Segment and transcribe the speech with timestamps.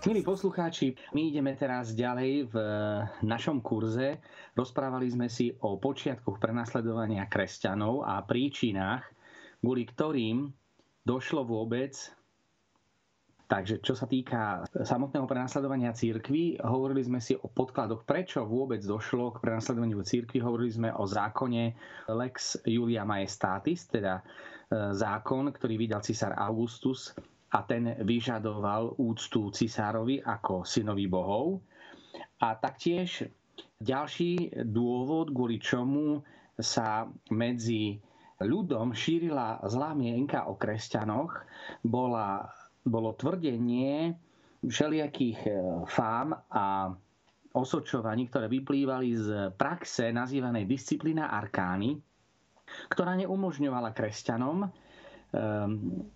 [0.00, 2.56] Milí poslucháči, my ideme teraz ďalej v
[3.20, 4.16] našom kurze.
[4.56, 9.04] Rozprávali sme si o počiatkoch prenasledovania kresťanov a príčinách,
[9.60, 10.48] kvôli ktorým
[11.04, 11.92] došlo vôbec
[13.44, 19.34] Takže čo sa týka samotného prenasledovania církvy, hovorili sme si o podkladoch, prečo vôbec došlo
[19.34, 20.38] k prenasledovaniu církvy.
[20.38, 21.74] Hovorili sme o zákone
[22.14, 27.10] Lex Julia Majestatis, teda e, zákon, ktorý vydal cisár Augustus
[27.50, 31.58] a ten vyžadoval úctu cisárovi ako synovi bohov.
[32.40, 33.26] A taktiež
[33.82, 36.22] ďalší dôvod, kvôli čomu
[36.56, 37.98] sa medzi
[38.40, 41.44] ľudom šírila zlá mienka o kresťanoch,
[41.84, 42.48] bola
[42.80, 44.16] bolo tvrdenie
[44.64, 45.52] všelijakých e,
[45.84, 46.92] fám a
[47.52, 49.28] osočovaní, ktoré vyplývali z
[49.58, 51.98] praxe nazývanej disciplína arkány,
[52.88, 54.70] ktorá neumožňovala kresťanom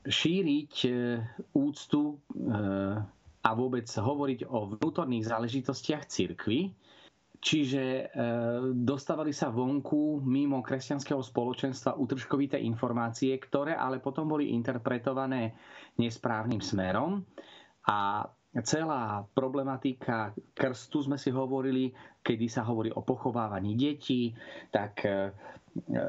[0.02, 0.90] šíriť e,
[1.54, 2.18] úctu
[3.44, 6.72] a vôbec hovoriť o vnútorných záležitostiach cirkvy,
[7.44, 8.08] Čiže
[8.72, 15.52] dostávali sa vonku mimo kresťanského spoločenstva utržkovité informácie, ktoré ale potom boli interpretované
[16.00, 17.20] nesprávnym smerom.
[17.84, 18.24] A
[18.62, 21.90] celá problematika krstu sme si hovorili,
[22.22, 24.30] kedy sa hovorí o pochovávaní detí,
[24.70, 26.00] tak e, e,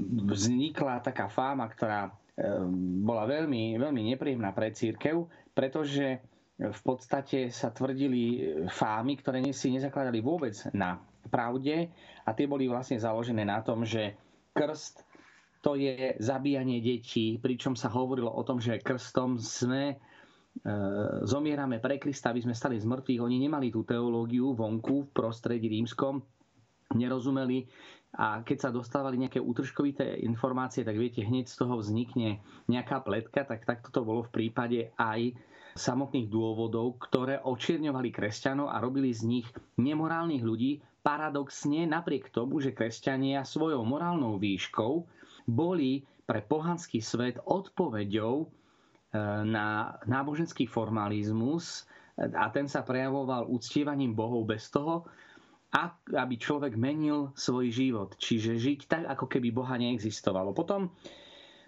[0.00, 2.12] vznikla taká fáma, ktorá e,
[3.02, 6.22] bola veľmi, veľmi nepríjemná pre církev, pretože
[6.58, 10.98] v podstate sa tvrdili fámy, ktoré si nezakladali vôbec na
[11.30, 11.86] pravde
[12.26, 14.18] a tie boli vlastne založené na tom, že
[14.54, 15.06] krst
[15.58, 19.96] to je zabíjanie detí, pričom sa hovorilo o tom, že krstom sme e,
[21.26, 23.22] zomierame pre Krista, aby sme stali z mŕtvych.
[23.22, 26.22] Oni nemali tú teológiu vonku v prostredí rímskom,
[26.94, 27.66] nerozumeli
[28.16, 33.44] a keď sa dostávali nejaké útržkovité informácie, tak viete, hneď z toho vznikne nejaká pletka,
[33.44, 35.36] tak takto to bolo v prípade aj
[35.76, 42.74] samotných dôvodov, ktoré očierňovali kresťanov a robili z nich nemorálnych ľudí, paradoxne napriek tomu, že
[42.74, 44.92] kresťania svojou morálnou výškou
[45.46, 48.46] boli pre pohanský svet odpoveďou e,
[49.48, 55.06] na náboženský formalizmus a ten sa prejavoval uctievaním bohov bez toho,
[56.14, 58.16] aby človek menil svoj život.
[58.16, 60.56] Čiže žiť tak, ako keby Boha neexistovalo.
[60.56, 60.96] Potom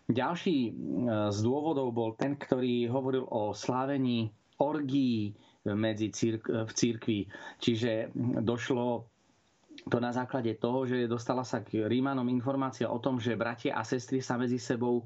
[0.09, 0.71] ďalší e,
[1.29, 5.37] z dôvodov bol ten, ktorý hovoril o slávení orgií
[5.69, 7.19] medzi círk- v církvi.
[7.61, 9.05] Čiže došlo
[9.89, 13.85] to na základe toho, že dostala sa k Rímanom informácia o tom, že bratia a
[13.85, 15.05] sestry sa medzi sebou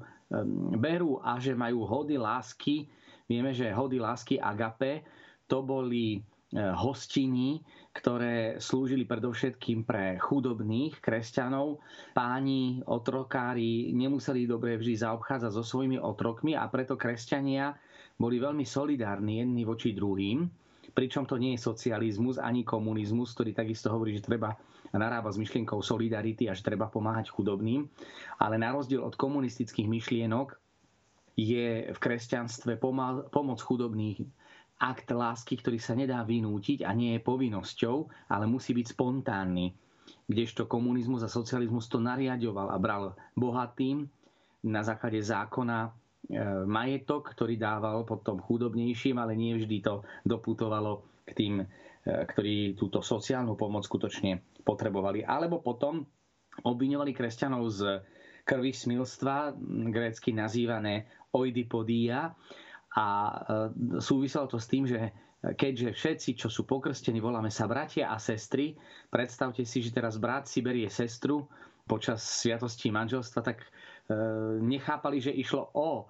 [0.75, 2.87] berú a že majú hody lásky.
[3.25, 5.05] Vieme, že hody lásky agape
[5.45, 7.63] to boli e, hostiny,
[7.95, 11.79] ktoré slúžili predovšetkým pre chudobných kresťanov.
[12.13, 17.73] Páni otrokári nemuseli dobre vždy zaobchádzať so svojimi otrokmi a preto kresťania
[18.19, 20.47] boli veľmi solidárni jedni voči druhým
[20.95, 24.55] Pričom to nie je socializmus ani komunizmus, ktorý takisto hovorí, že treba
[24.95, 27.83] narábať s myšlienkou solidarity a že treba pomáhať chudobným.
[28.39, 30.55] Ale na rozdiel od komunistických myšlienok
[31.35, 32.79] je v kresťanstve
[33.27, 34.23] pomoc chudobných
[34.79, 39.71] akt lásky, ktorý sa nedá vynútiť a nie je povinnosťou, ale musí byť spontánny.
[40.25, 43.03] Kdežto komunizmus a socializmus to nariadoval a bral
[43.37, 44.05] bohatým
[44.65, 45.93] na základe zákona
[46.25, 51.65] E, majetok, ktorý dával potom chudobnejším, ale nie vždy to doputovalo k tým, e,
[52.01, 55.21] ktorí túto sociálnu pomoc skutočne potrebovali.
[55.21, 56.01] Alebo potom
[56.65, 57.79] obviňovali kresťanov z
[58.41, 59.53] krvi smilstva,
[59.93, 62.33] grécky nazývané oidipodia.
[62.95, 65.11] A e, súviselo to s tým, že
[65.43, 68.73] keďže všetci, čo sú pokrstení, voláme sa bratia a sestry,
[69.13, 71.45] predstavte si, že teraz brat si berie sestru
[71.85, 73.61] počas sviatosti manželstva, tak
[74.61, 76.09] nechápali, že išlo o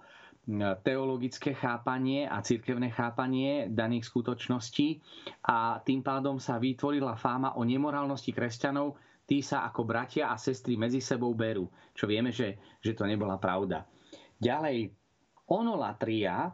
[0.85, 5.01] teologické chápanie a cirkevné chápanie daných skutočností
[5.49, 8.93] a tým pádom sa vytvorila fáma o nemorálnosti kresťanov,
[9.25, 11.65] tí sa ako bratia a sestry medzi sebou berú,
[11.97, 13.89] čo vieme, že, že to nebola pravda.
[14.37, 14.93] Ďalej,
[15.49, 16.53] onolatria,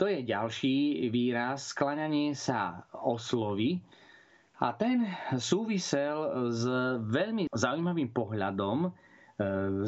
[0.00, 3.84] to je ďalší výraz, skláňanie sa oslovy,
[4.60, 5.08] a ten
[5.40, 6.68] súvisel s
[7.08, 8.92] veľmi zaujímavým pohľadom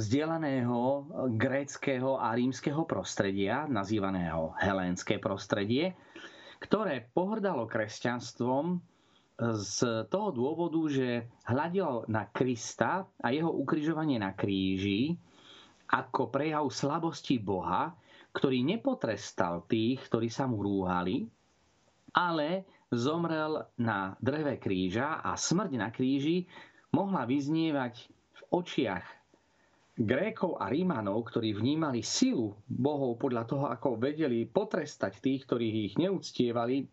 [0.00, 0.78] vzdielaného
[1.36, 5.92] gréckého a rímskeho prostredia, nazývaného helénske prostredie,
[6.56, 8.80] ktoré pohrdalo kresťanstvom
[9.60, 9.76] z
[10.08, 15.20] toho dôvodu, že hľadilo na Krista a jeho ukrižovanie na kríži
[15.92, 17.92] ako prejav slabosti Boha,
[18.32, 21.28] ktorý nepotrestal tých, ktorí sa mu rúhali,
[22.16, 26.44] ale zomrel na dreve kríža a smrť na kríži
[26.92, 29.06] mohla vyznievať v očiach
[29.92, 35.94] Grékov a Rímanov, ktorí vnímali silu bohov podľa toho, ako vedeli potrestať tých, ktorí ich
[36.00, 36.88] neúctievali,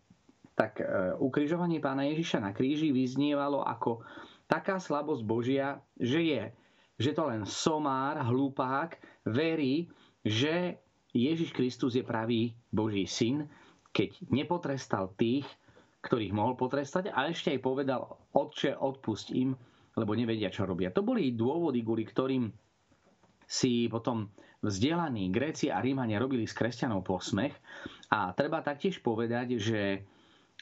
[0.52, 4.04] tak e, ukrižovanie pána Ježiša na kríži vyznievalo ako
[4.44, 6.42] taká slabosť Božia, že je,
[7.00, 9.88] že to len somár, hlupák, verí,
[10.20, 10.76] že
[11.10, 13.50] Ježiš Kristus je pravý Boží syn,
[13.90, 15.46] keď nepotrestal tých,
[16.00, 19.52] ktorých mohol potrestať a ešte aj povedal, otče, odpust im,
[19.98, 20.94] lebo nevedia, čo robia.
[20.94, 22.44] To boli dôvody, kvôli ktorým
[23.44, 24.30] si potom
[24.62, 27.52] vzdelaní Gréci a Rímania robili z kresťanov posmech.
[28.14, 30.06] A treba taktiež povedať, že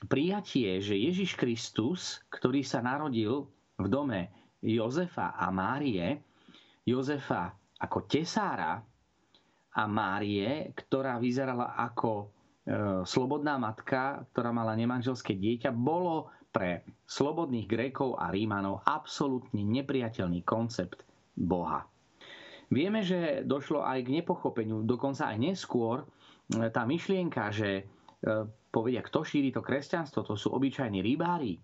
[0.08, 3.44] prijatie, že Ježiš Kristus, ktorý sa narodil
[3.76, 4.32] v dome
[4.64, 6.24] Jozefa a Márie,
[6.88, 8.80] Jozefa ako tesára
[9.78, 12.26] a Márie, ktorá vyzerala ako e,
[13.06, 21.06] slobodná matka, ktorá mala nemanželské dieťa, bolo pre slobodných Grékov a Rímanov absolútne nepriateľný koncept
[21.38, 21.86] Boha.
[22.68, 26.06] Vieme, že došlo aj k nepochopeniu, dokonca aj neskôr, e,
[26.74, 27.82] tá myšlienka, že e,
[28.74, 31.54] povedia, kto šíri to kresťanstvo, to sú obyčajní rybári.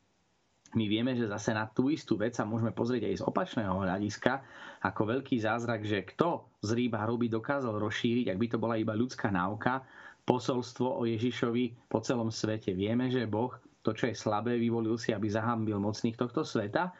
[0.74, 4.42] My vieme, že zase na tú istú vec sa môžeme pozrieť aj z opačného hľadiska,
[4.82, 8.92] ako veľký zázrak, že kto z rybárov by dokázal rozšíriť, ak by to bola iba
[8.92, 9.86] ľudská náuka,
[10.26, 12.74] posolstvo o Ježišovi po celom svete.
[12.74, 13.54] Vieme, že Boh
[13.84, 16.90] to, čo je slabé, vyvolil si, aby zahambil mocných tohto sveta.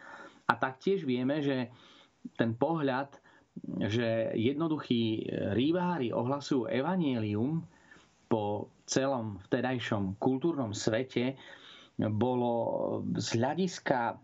[0.45, 1.73] A taktiež vieme, že
[2.37, 3.25] ten pohľad
[3.87, 7.63] že jednoduchí rybári ohlasujú evanielium
[8.27, 11.39] po celom vtedajšom kultúrnom svete,
[11.99, 12.53] bolo
[13.15, 14.15] z hľadiska e,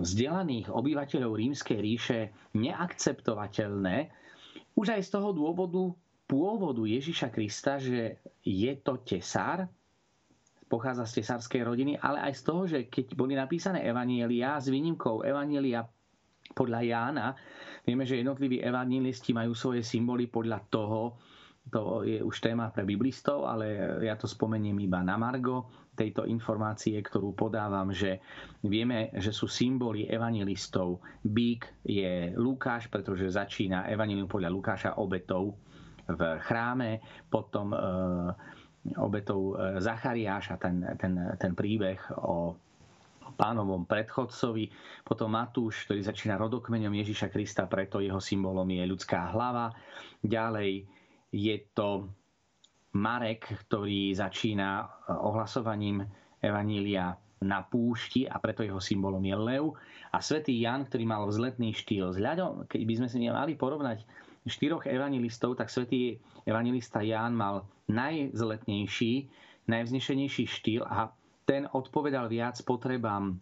[0.00, 2.18] vzdelaných obyvateľov rímskej ríše
[2.56, 4.12] neakceptovateľné.
[4.76, 5.92] Už aj z toho dôvodu
[6.28, 9.66] pôvodu Ježiša Krista, že je to tesár,
[10.70, 15.26] pochádza z tesárskej rodiny, ale aj z toho, že keď boli napísané evanielia s výnimkou
[15.26, 15.82] evanielia
[16.54, 17.26] podľa Jána,
[17.84, 21.16] Vieme, že jednotliví evangelisti majú svoje symboly podľa toho,
[21.68, 26.96] to je už téma pre biblistov, ale ja to spomeniem iba na Margo tejto informácie,
[26.96, 28.24] ktorú podávam, že
[28.64, 31.04] vieme, že sú symboly evangelistov.
[31.20, 35.60] Bík je Lukáš, pretože začína evanelium podľa Lukáša obetou
[36.08, 37.78] v chráme, potom e,
[38.96, 42.56] obetou e, Zachariáša, ten, ten, ten príbeh o
[43.36, 44.72] pánovom predchodcovi.
[45.04, 49.70] Potom Matúš, ktorý začína rodokmeňom Ježiša Krista, preto jeho symbolom je ľudská hlava.
[50.24, 50.99] Ďalej
[51.30, 52.10] je to
[52.94, 56.06] Marek, ktorý začína eh, ohlasovaním
[56.42, 59.64] Evanília na púšti a preto jeho symbolom je lev.
[60.12, 62.12] A svätý Jan, ktorý mal vzletný štýl.
[62.12, 64.04] Zľadom, keď by sme si mali porovnať
[64.44, 69.28] štyroch evangelistov, tak svätý evangelista Ján mal najzletnejší,
[69.68, 71.12] najvznešenejší štýl a
[71.48, 73.40] ten odpovedal viac potrebám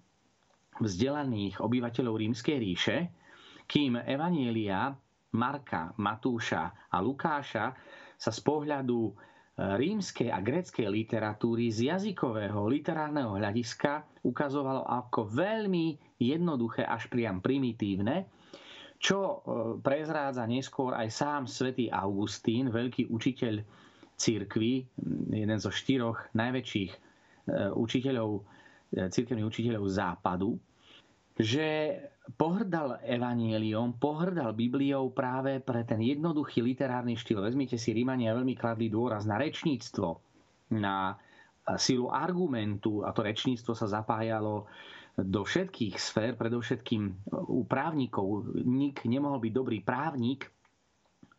[0.79, 2.97] vzdelaných obyvateľov rímskej ríše,
[3.69, 4.95] kým Evanielia
[5.37, 7.77] Marka, Matúša a Lukáša
[8.17, 9.13] sa z pohľadu e,
[9.59, 18.31] rímskej a gréckej literatúry z jazykového literárneho hľadiska ukazovalo ako veľmi jednoduché až priam primitívne,
[18.97, 19.37] čo e,
[19.85, 23.61] prezrádza neskôr aj sám svätý Augustín, veľký učiteľ
[24.19, 24.83] církvy,
[25.31, 27.09] jeden zo štyroch najväčších
[27.49, 28.45] Eh, učiteľov,
[28.89, 30.61] církevných učiteľov západu,
[31.39, 31.67] že
[32.35, 37.41] pohrdal evanieliom, pohrdal Bibliou práve pre ten jednoduchý literárny štýl.
[37.41, 40.19] Vezmite si, Rímania veľmi kladli dôraz na rečníctvo,
[40.75, 41.15] na
[41.79, 44.67] silu argumentu a to rečníctvo sa zapájalo
[45.19, 48.55] do všetkých sfér, predovšetkým u právnikov.
[48.55, 50.47] Nik nemohol byť dobrý právnik,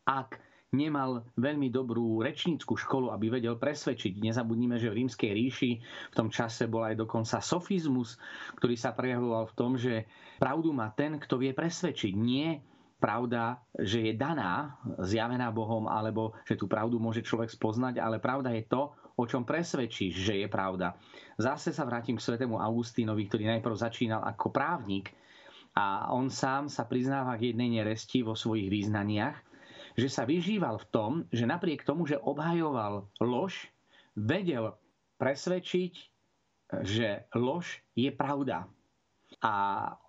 [0.03, 0.35] ak
[0.69, 4.21] nemal veľmi dobrú rečníckú školu, aby vedel presvedčiť.
[4.21, 5.71] Nezabudnime, že v rímskej ríši
[6.13, 8.21] v tom čase bol aj dokonca sofizmus,
[8.61, 10.05] ktorý sa prejavoval v tom, že
[10.37, 12.13] pravdu má ten, kto vie presvedčiť.
[12.13, 12.61] Nie
[13.01, 18.53] pravda, že je daná, zjavená Bohom, alebo že tú pravdu môže človek spoznať, ale pravda
[18.53, 20.95] je to, o čom presvedčíš, že je pravda.
[21.35, 25.11] Zase sa vrátim k svetému Augustínovi, ktorý najprv začínal ako právnik
[25.75, 29.48] a on sám sa priznáva k jednej neresti vo svojich význaniach,
[29.99, 33.67] že sa vyžíval v tom, že napriek tomu, že obhajoval lož,
[34.15, 34.79] vedel
[35.19, 35.93] presvedčiť,
[36.87, 38.63] že lož je pravda.
[39.43, 39.53] A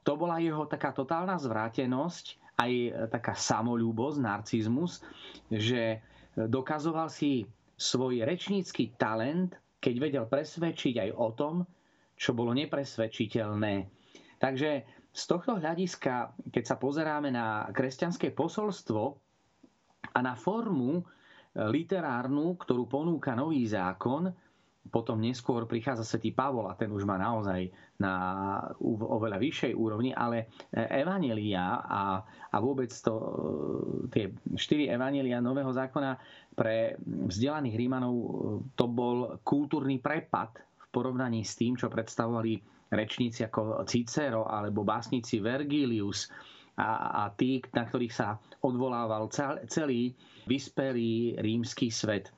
[0.07, 2.73] to bola jeho taká totálna zvrátenosť, aj
[3.11, 5.03] taká samolúbosť, narcizmus,
[5.51, 5.99] že
[6.37, 7.49] dokazoval si
[7.81, 11.55] svoj rečnícky talent, keď vedel presvedčiť aj o tom,
[12.21, 13.89] čo bolo nepresvedčiteľné.
[14.37, 14.71] Takže
[15.11, 19.17] z tohto hľadiska, keď sa pozeráme na kresťanské posolstvo,
[20.11, 21.03] a na formu e,
[21.57, 24.31] literárnu, ktorú ponúka nový zákon,
[24.89, 27.69] potom neskôr prichádza svätý Pavol a ten už má naozaj
[28.01, 28.13] na
[28.91, 33.15] oveľa vyššej úrovni, ale evanelia a, a vôbec to,
[34.09, 36.17] tie štyri evanelia Nového zákona
[36.57, 38.17] pre vzdelaných Rímanov
[38.73, 42.59] to bol kultúrny prepad v porovnaní s tým, čo predstavovali
[42.91, 46.27] rečníci ako Cicero alebo básnici Vergilius
[46.81, 49.29] a, a tí, na ktorých sa odvolával
[49.69, 50.17] celý
[50.49, 52.33] vyspelý rímsky svet.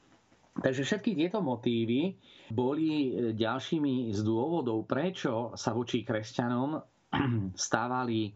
[0.52, 2.18] Takže všetky tieto motívy
[2.52, 6.76] boli e, ďalšími z dôvodov, prečo sa voči kresťanom
[7.56, 8.30] stávali e,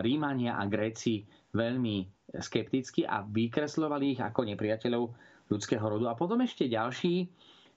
[0.00, 2.08] Rímania a Gréci veľmi
[2.40, 5.04] skepticky a vykreslovali ich ako nepriateľov
[5.52, 6.08] ľudského rodu.
[6.08, 7.28] A potom ešte ďalší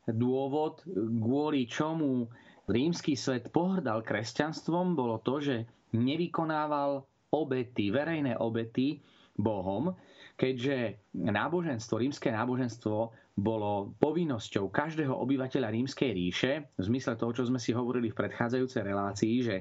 [0.08, 2.32] dôvod, kvôli čomu
[2.70, 5.56] rímsky svet pohrdal kresťanstvom, bolo to, že
[5.94, 9.00] nevykonával obety, verejné obety
[9.40, 9.96] Bohom,
[10.36, 12.98] keďže náboženstvo, rímske náboženstvo
[13.40, 18.82] bolo povinnosťou každého obyvateľa rímskej ríše, v zmysle toho, čo sme si hovorili v predchádzajúcej
[18.84, 19.56] relácii, že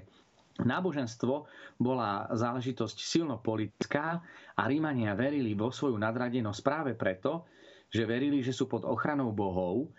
[0.58, 1.46] Náboženstvo
[1.78, 4.18] bola záležitosť silno politická
[4.58, 7.46] a Rímania verili vo svoju nadradenosť práve preto,
[7.86, 9.94] že verili, že sú pod ochranou bohov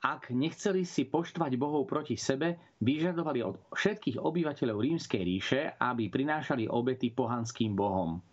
[0.00, 6.66] ak nechceli si poštvať bohov proti sebe, vyžadovali od všetkých obyvateľov rímskej ríše, aby prinášali
[6.66, 8.24] obety pohanským bohom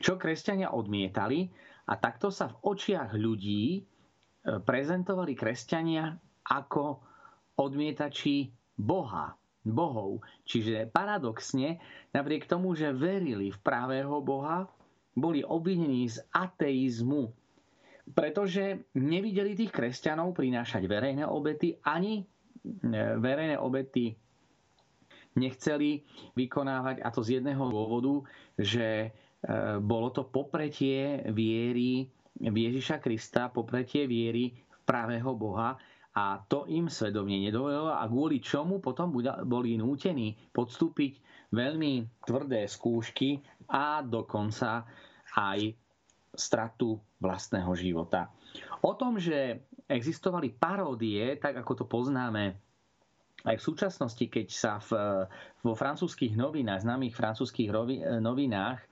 [0.00, 1.48] čo kresťania odmietali
[1.88, 3.80] a takto sa v očiach ľudí e,
[4.60, 6.12] prezentovali kresťania
[6.46, 7.00] ako
[7.56, 9.32] odmietači Boha,
[9.64, 10.20] bohov.
[10.44, 11.80] Čiže paradoxne,
[12.12, 14.68] napriek tomu, že verili v pravého Boha,
[15.16, 17.32] boli obvinení z ateizmu,
[18.14, 22.24] pretože nevideli tých kresťanov prinášať verejné obety, ani e,
[23.18, 24.14] verejné obety
[25.36, 26.00] nechceli
[26.32, 28.24] vykonávať, a to z jedného dôvodu,
[28.56, 29.10] že
[29.46, 32.10] E, bolo to popretie viery
[32.40, 35.78] Ježiša Krista, popretie viery v pravého Boha
[36.16, 39.14] a to im svedomne nedovolilo a kvôli čomu potom
[39.46, 41.12] boli nútení podstúpiť
[41.54, 41.92] veľmi
[42.26, 43.38] tvrdé skúšky
[43.70, 44.82] a dokonca
[45.36, 45.76] aj
[46.34, 48.28] stratu vlastného života.
[48.84, 52.56] O tom, že existovali paródie, tak ako to poznáme
[53.46, 54.90] aj v súčasnosti, keď sa v,
[55.62, 57.70] vo francúzských novinách, známych francúzských
[58.18, 58.82] novinách,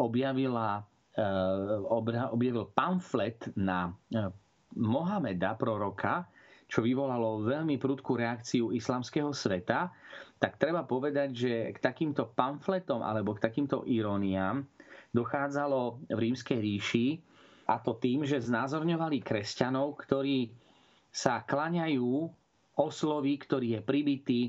[0.00, 0.82] objavila,
[1.14, 4.26] eh, objavil pamflet na eh,
[4.72, 6.24] Mohameda, proroka,
[6.72, 9.92] čo vyvolalo veľmi prudkú reakciu islamského sveta,
[10.40, 14.64] tak treba povedať, že k takýmto pamfletom alebo k takýmto iróniám
[15.12, 17.06] dochádzalo v rímskej ríši
[17.72, 20.52] a to tým, že znázorňovali kresťanov, ktorí
[21.08, 22.28] sa klaňajú
[22.76, 24.40] oslovi, ktorý je pribitý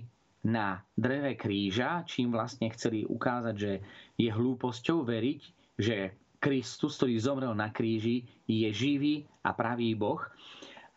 [0.44, 3.72] na dreve kríža, čím vlastne chceli ukázať, že
[4.20, 5.42] je hlúposťou veriť,
[5.80, 10.20] že Kristus, ktorý zomrel na kríži, je živý a pravý Boh.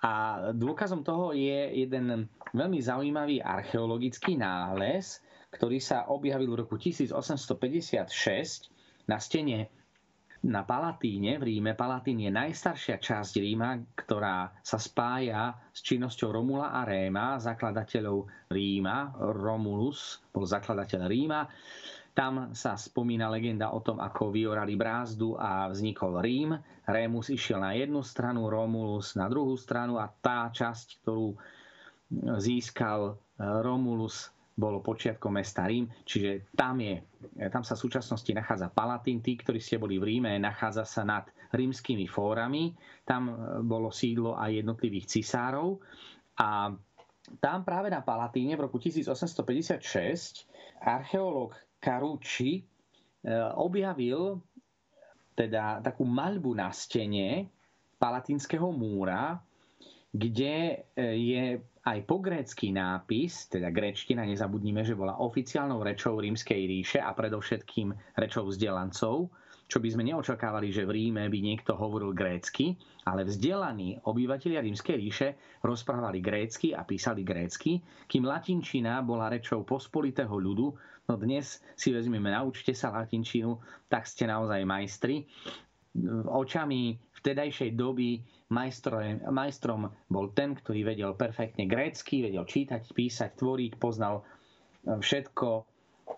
[0.02, 5.23] A dôkazom toho je jeden veľmi zaujímavý archeologický nález,
[5.54, 8.66] ktorý sa objavil v roku 1856
[9.06, 9.71] na stene
[10.45, 11.73] na Palatíne v Ríme.
[11.73, 19.16] Palatín je najstaršia časť Ríma, ktorá sa spája s činnosťou Romula a Réma, zakladateľov Ríma.
[19.16, 21.40] Romulus bol zakladateľ Ríma.
[22.16, 26.57] Tam sa spomína legenda o tom, ako vyorali brázdu a vznikol Rím.
[26.88, 31.37] Rémus išiel na jednu stranu, Romulus na druhú stranu a tá časť, ktorú
[32.40, 37.05] získal Romulus bolo počiatkom mesta Rím, čiže tam, je,
[37.53, 39.21] tam sa v súčasnosti nachádza Palatín.
[39.21, 42.73] Tí, ktorí ste boli v Ríme, nachádza sa nad rímskymi fórami.
[43.05, 45.77] Tam e, bolo sídlo aj jednotlivých cisárov.
[46.41, 46.73] A
[47.37, 50.49] tam práve na Palatíne v roku 1856
[50.81, 52.63] archeológ Carucci e,
[53.61, 54.41] objavil
[55.37, 57.53] teda takú maľbu na stene
[58.01, 59.37] palatínskeho múra,
[60.17, 61.45] kde e, je
[61.87, 67.95] aj po grécky nápis, teda gréčtina, nezabudnime, že bola oficiálnou rečou rímskej ríše a predovšetkým
[68.19, 69.31] rečou vzdelancov,
[69.66, 74.97] čo by sme neočakávali, že v Ríme by niekto hovoril grécky, ale vzdelaní obyvateľia rímskej
[74.99, 75.28] ríše
[75.62, 80.75] rozprávali grécky a písali grécky, kým latinčina bola rečou pospolitého ľudu.
[81.07, 85.26] No dnes si vezmeme, naučte sa latinčinu, tak ste naozaj majstri.
[86.31, 94.23] Očami vtedajšej doby majstrom, bol ten, ktorý vedel perfektne grécky, vedel čítať, písať, tvoriť, poznal
[94.23, 95.49] e, všetko,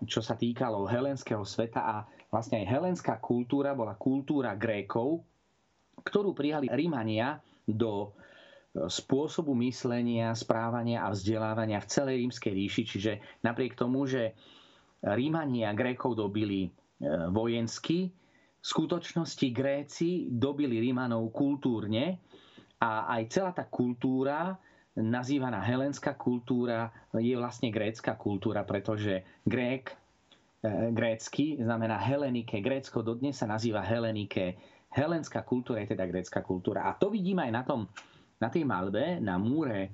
[0.05, 1.95] čo sa týkalo helenského sveta a
[2.29, 5.25] vlastne aj helenská kultúra bola kultúra Grékov,
[6.05, 8.09] ktorú prijali Rímania do e,
[8.85, 12.83] spôsobu myslenia, správania a vzdelávania v celej rímskej ríši.
[12.85, 14.37] Čiže napriek tomu, že
[15.01, 16.69] Rímania Grékov dobili e,
[17.33, 18.13] vojensky,
[18.59, 22.19] v skutočnosti Gréci dobili Rímanov kultúrne
[22.79, 24.59] a aj celá tá kultúra
[24.99, 29.95] nazývaná helenská kultúra je vlastne grécka kultúra, pretože Grék,
[30.59, 32.59] e, grécky znamená Helenike.
[32.59, 34.59] Grécko dodnes sa nazýva Helenike.
[34.91, 36.89] Helenská kultúra je teda grécka kultúra.
[36.89, 37.81] A to vidíme aj na, tom,
[38.41, 39.89] na tej malbe, na múre e,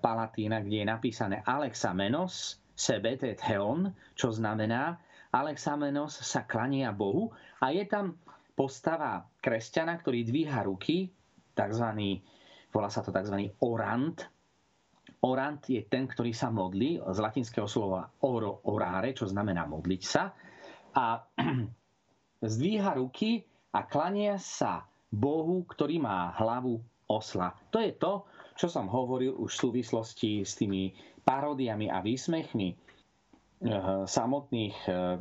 [0.00, 4.98] Palatína, kde je napísané Alexamenos sebet et heon, čo znamená
[5.32, 7.32] Alexamenos sa klania Bohu
[7.64, 8.20] a je tam
[8.52, 11.08] postava kresťana, ktorý dvíha ruky,
[11.56, 11.88] tzv.
[12.68, 13.56] volá sa to tzv.
[13.64, 14.28] orant.
[15.24, 20.36] Orant je ten, ktorý sa modlí, z latinského slova oro, orare, čo znamená modliť sa.
[20.92, 21.24] A
[22.52, 23.40] zdvíha ruky
[23.72, 26.76] a klania sa Bohu, ktorý má hlavu
[27.08, 27.56] osla.
[27.72, 30.92] To je to, čo som hovoril už v súvislosti s tými
[31.24, 32.91] paródiami a výsmechmi
[34.06, 35.18] samotných eh,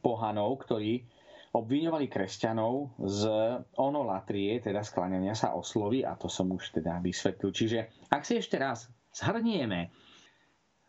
[0.00, 1.02] pohanov, ktorí
[1.50, 3.22] obviňovali kresťanov z
[3.74, 7.50] onolatrie, teda skláňania sa oslovy, a to som už teda vysvetlil.
[7.50, 9.90] Čiže ak si ešte raz zhrnieme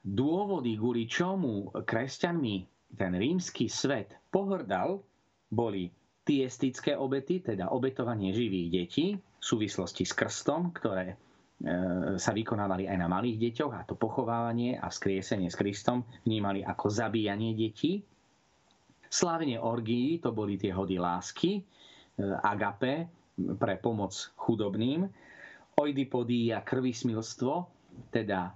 [0.06, 2.56] dôvody, kvôli čomu kresťanmi
[2.94, 5.02] ten rímsky svet pohrdal,
[5.50, 5.90] boli
[6.22, 11.18] tiestické obety, teda obetovanie živých detí v súvislosti s krstom, ktoré
[12.18, 16.90] sa vykonávali aj na malých deťoch a to pochovávanie a skriesenie s Kristom vnímali ako
[16.90, 18.02] zabíjanie detí.
[19.12, 21.62] Slávenie orgií, to boli tie hody lásky, e,
[22.24, 23.12] agape
[23.60, 25.04] pre pomoc chudobným,
[25.76, 27.68] oidipodía, krvismilstvo,
[28.08, 28.52] teda e,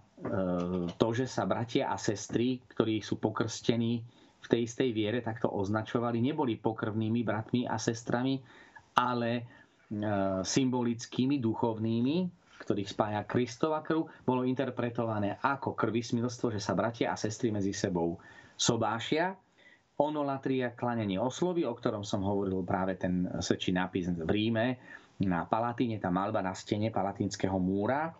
[0.95, 3.99] to, že sa bratia a sestry, ktorí sú pokrstení
[4.39, 8.39] v tej istej viere, takto označovali, neboli pokrvnými bratmi a sestrami,
[8.95, 9.43] ale e,
[10.39, 17.53] symbolickými, duchovnými, ktorých spája Kristova krv, bolo interpretované ako krvismilstvo, že sa bratia a sestry
[17.53, 18.17] medzi sebou
[18.57, 19.37] sobášia.
[19.95, 24.67] Onolatria, klanenie oslovy, o ktorom som hovoril práve ten svedčí nápis v Ríme,
[25.23, 28.11] na Palatíne, tá malba na stene Palatínskeho múra.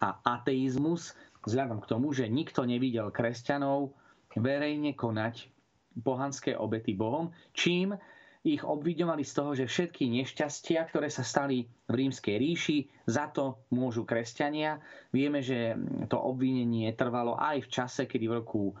[0.00, 1.14] A ateizmus,
[1.44, 3.92] vzhľadom k tomu, že nikto nevidel kresťanov
[4.32, 5.52] verejne konať
[6.00, 7.94] pohanské obety Bohom, čím
[8.40, 13.68] ich obviňovali z toho, že všetky nešťastia, ktoré sa stali v rímskej ríši, za to
[13.76, 14.80] môžu kresťania.
[15.12, 15.76] Vieme, že
[16.08, 18.72] to obvinenie trvalo aj v čase, kedy v roku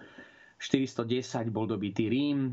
[0.56, 2.50] 410 bol dobitý Rím e,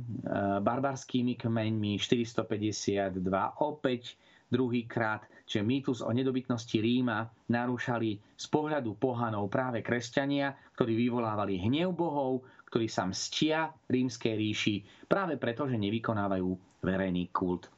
[0.60, 3.20] barbarskými kmeňmi, 452
[3.64, 4.16] opäť
[4.48, 11.92] druhýkrát, čiže mýtus o nedobytnosti Ríma narúšali z pohľadu pohanov práve kresťania, ktorí vyvolávali hnev
[11.92, 14.76] bohov, ktorí sa mstia rímskej ríši
[15.08, 17.70] práve preto, že nevykonávajú verejný kult.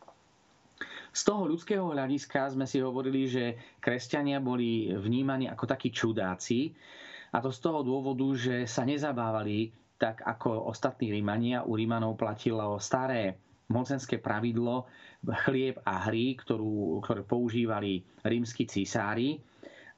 [1.09, 6.71] Z toho ľudského hľadiska sme si hovorili, že kresťania boli vnímaní ako takí čudáci,
[7.29, 12.79] a to z toho dôvodu, že sa nezabávali tak ako ostatní Rímania, u Rímanov platilo
[12.79, 13.35] staré
[13.69, 14.87] mocenské pravidlo
[15.45, 19.37] chlieb a hry, ktorú, ktoré používali rímsky císári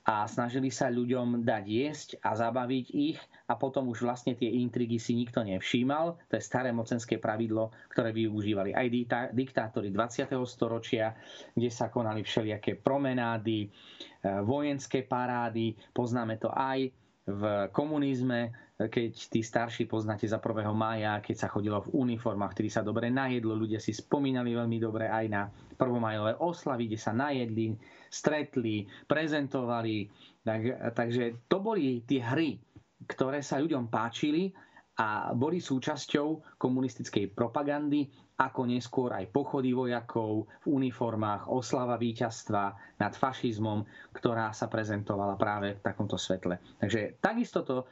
[0.02, 4.98] a snažili sa ľuďom dať jesť a zabaviť ich a potom už vlastne tie intrigy
[4.98, 6.18] si nikto nevšímal.
[6.26, 8.88] To je staré mocenské pravidlo, ktoré využívali aj
[9.30, 10.34] diktátori 20.
[10.50, 11.14] storočia,
[11.54, 15.78] kde sa konali všelijaké promenády, eh, vojenské parády.
[15.94, 18.50] Poznáme to aj v komunizme,
[18.82, 20.74] keď tí starší poznáte za 1.
[20.74, 25.06] mája, keď sa chodilo v uniformách, ktorý sa dobre najedlo, ľudia si spomínali veľmi dobre
[25.06, 25.46] aj na
[25.78, 27.78] prvomajové oslavy, kde sa najedli,
[28.10, 30.10] stretli, prezentovali.
[30.42, 30.62] Tak,
[30.98, 32.58] takže to boli tie hry,
[33.06, 34.50] ktoré sa ľuďom páčili
[34.98, 38.10] a boli súčasťou komunistickej propagandy
[38.42, 43.86] ako neskôr aj pochody vojakov v uniformách, oslava víťazstva nad fašizmom,
[44.18, 46.58] ktorá sa prezentovala práve v takomto svetle.
[46.82, 47.86] Takže takisto to e,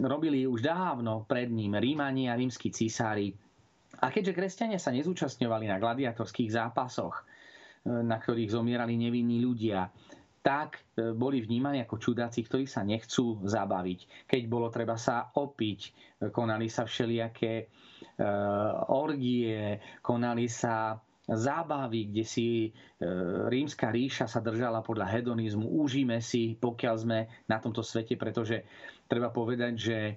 [0.00, 3.36] robili už dávno pred ním Rímani a rímsky císári.
[4.00, 7.22] A keďže kresťania sa nezúčastňovali na gladiatorských zápasoch, e,
[7.92, 9.92] na ktorých zomierali nevinní ľudia,
[10.44, 14.28] tak e, boli vnímaní ako čudáci, ktorí sa nechcú zabaviť.
[14.28, 15.90] Keď bolo treba sa opiť, e,
[16.28, 17.72] konali sa všelijaké
[18.88, 22.72] orgie, konali sa zábavy, kde si eh,
[23.48, 25.64] rímska ríša sa držala podľa hedonizmu.
[25.80, 28.68] Užíme si, pokiaľ sme na tomto svete, pretože
[29.08, 30.16] treba povedať, že eh,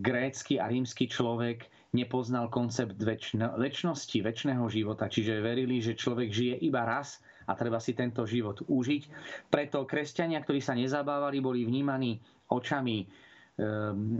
[0.00, 6.84] grécky a rímsky človek nepoznal koncept väčšnosti, väčšného života, čiže verili, že človek žije iba
[6.84, 9.02] raz a treba si tento život užiť.
[9.48, 12.20] Preto kresťania, ktorí sa nezabávali, boli vnímaní
[12.52, 13.08] očami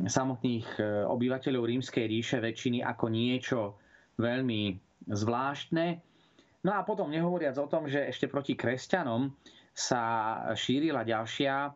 [0.09, 3.61] samotných e, obyvateľov rímskej ríše väčšiny ako niečo
[4.17, 4.81] veľmi
[5.13, 5.87] zvláštne.
[6.65, 9.29] No a potom nehovoriac o tom, že ešte proti kresťanom
[9.77, 10.03] sa
[10.57, 11.69] šírila ďalšia,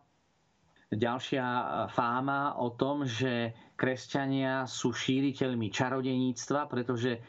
[0.88, 1.44] ďalšia
[1.92, 7.20] fáma o tom, že kresťania sú šíriteľmi čarodeníctva, pretože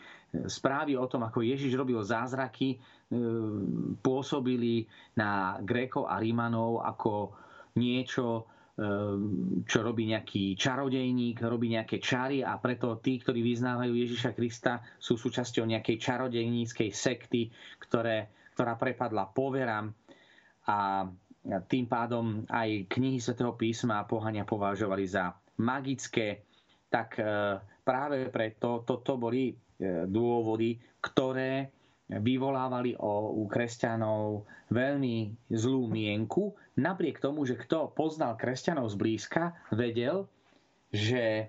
[0.47, 2.77] správy o tom, ako Ježiš robil zázraky, e,
[3.99, 4.87] pôsobili
[5.19, 7.35] na Grékov a Rímanov ako
[7.75, 8.47] niečo,
[9.67, 15.19] čo robí nejaký čarodejník, robí nejaké čary a preto tí, ktorí vyznávajú Ježiša Krista, sú
[15.19, 19.93] súčasťou nejakej čarodejníckej sekty, ktoré, ktorá prepadla poverám
[20.65, 21.05] a
[21.41, 26.45] tým pádom aj knihy svätého písma a pohania považovali za magické,
[26.85, 27.25] tak e,
[27.81, 29.55] práve preto toto boli e,
[30.05, 31.80] dôvody, ktoré
[32.11, 40.27] vyvolávali o, u kresťanov veľmi zlú mienku, napriek tomu, že kto poznal kresťanov zblízka, vedel,
[40.91, 41.47] že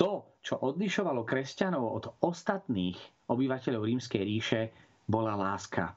[0.00, 2.96] to, čo odlišovalo kresťanov od ostatných
[3.28, 4.60] obyvateľov rímskej ríše,
[5.04, 5.92] bola láska.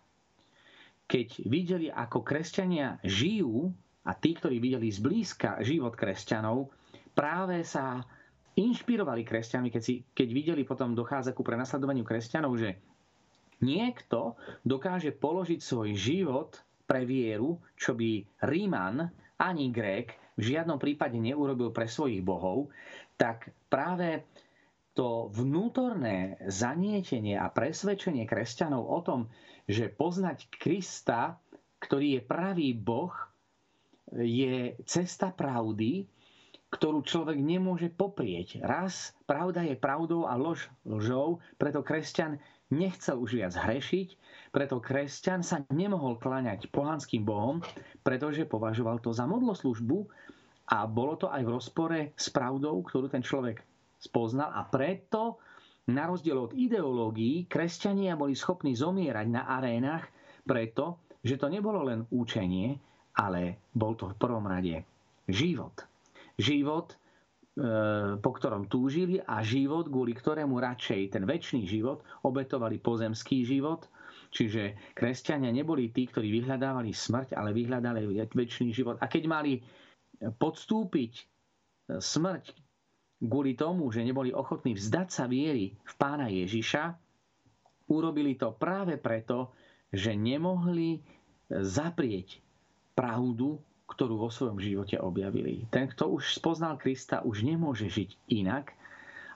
[1.08, 3.72] Keď videli, ako kresťania žijú,
[4.06, 6.70] a tí, ktorí videli zblízka život kresťanov,
[7.18, 8.06] práve sa
[8.56, 12.78] inšpirovali kresťanmi, keď, si, keď videli potom dochádza ku prenasledovaniu kresťanov, že
[13.66, 19.10] niekto dokáže položiť svoj život pre vieru, čo by Ríman
[19.42, 22.70] ani Grék v žiadnom prípade neurobil pre svojich bohov,
[23.18, 24.28] tak práve
[24.96, 29.22] to vnútorné zanietenie a presvedčenie kresťanov o tom,
[29.68, 31.36] že poznať Krista,
[31.84, 33.12] ktorý je pravý Boh,
[34.16, 36.08] je cesta pravdy,
[36.72, 38.60] ktorú človek nemôže poprieť.
[38.60, 42.40] Raz pravda je pravdou a lož lžou, preto kresťan
[42.74, 44.08] nechcel už viac hrešiť,
[44.50, 47.62] preto kresťan sa nemohol kláňať pohanským bohom,
[48.02, 50.08] pretože považoval to za modloslužbu
[50.72, 53.62] a bolo to aj v rozpore s pravdou, ktorú ten človek
[54.02, 54.50] spoznal.
[54.56, 55.38] A preto
[55.86, 60.10] na rozdiel od ideológií, kresťania boli schopní zomierať na arénach
[60.42, 62.78] preto, že to nebolo len učenie,
[63.22, 64.82] ale bol to v prvom rade
[65.30, 65.86] život.
[66.42, 66.98] Život,
[68.20, 73.88] po ktorom túžili a život, kvôli ktorému radšej ten väčší život obetovali pozemský život.
[74.36, 79.00] Čiže kresťania neboli tí, ktorí vyhľadávali smrť, ale vyhľadali väčší život.
[79.00, 79.64] A keď mali
[80.20, 81.24] podstúpiť e,
[82.04, 82.52] smrť
[83.24, 86.84] kvôli tomu, že neboli ochotní vzdať sa viery v pána Ježiša,
[87.88, 89.56] urobili to práve preto,
[89.96, 91.00] že nemohli
[91.48, 92.44] zaprieť
[92.98, 95.66] pravdu ktorú vo svojom živote objavili.
[95.70, 98.74] Ten, kto už spoznal Krista, už nemôže žiť inak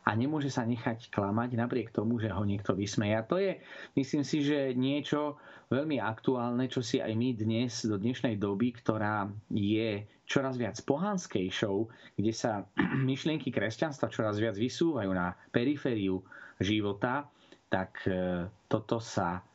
[0.09, 3.13] a nemôže sa nechať klamať napriek tomu, že ho niekto vysmeje.
[3.13, 3.61] A to je,
[3.93, 5.37] myslím si, že niečo
[5.69, 11.77] veľmi aktuálne, čo si aj my dnes, do dnešnej doby, ktorá je čoraz viac pohanskejšou,
[12.17, 12.65] kde sa
[13.09, 16.25] myšlienky kresťanstva čoraz viac vysúvajú na perifériu
[16.57, 17.29] života,
[17.69, 19.45] tak e, toto sa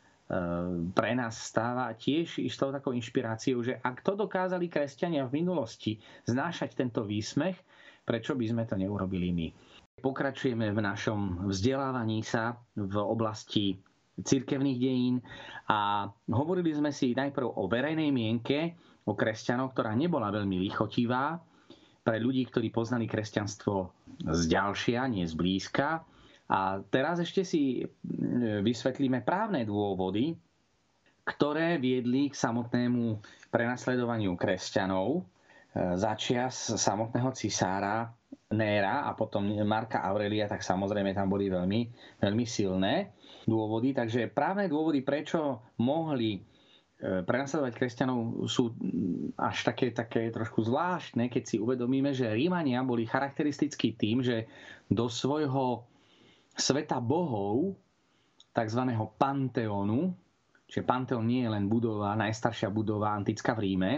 [0.94, 6.74] pre nás stáva tiež istou takou inšpiráciou, že ak to dokázali kresťania v minulosti znášať
[6.74, 7.56] tento výsmech,
[8.04, 9.48] prečo by sme to neurobili my.
[9.98, 13.78] Pokračujeme v našom vzdelávaní sa v oblasti
[14.20, 15.16] cirkevných dejín
[15.66, 21.40] a hovorili sme si najprv o verejnej mienke, o kresťanov, ktorá nebola veľmi lichotivá
[22.04, 23.90] pre ľudí, ktorí poznali kresťanstvo
[24.28, 26.04] z ďalšia, nie z blízka.
[26.48, 30.36] A teraz ešte si mm, vysvetlíme právne dôvody,
[31.24, 33.16] ktoré viedli k samotnému
[33.48, 35.22] prenasledovaniu kresťanov e,
[35.96, 38.12] začias samotného cisára
[38.52, 41.80] Néra a potom Marka Aurelia, tak samozrejme tam boli veľmi,
[42.20, 43.16] veľmi silné
[43.48, 43.96] dôvody.
[43.96, 46.40] Takže právne dôvody, prečo mohli e,
[47.24, 48.76] prenasledovať kresťanov sú
[49.40, 54.44] až také, také trošku zvláštne, keď si uvedomíme, že Rímania boli charakteristickí tým, že
[54.92, 55.88] do svojho
[56.54, 57.74] sveta bohov,
[58.54, 58.82] tzv.
[59.18, 60.14] panteónu,
[60.70, 63.92] čiže panteón nie je len budova, najstaršia budova antická v Ríme,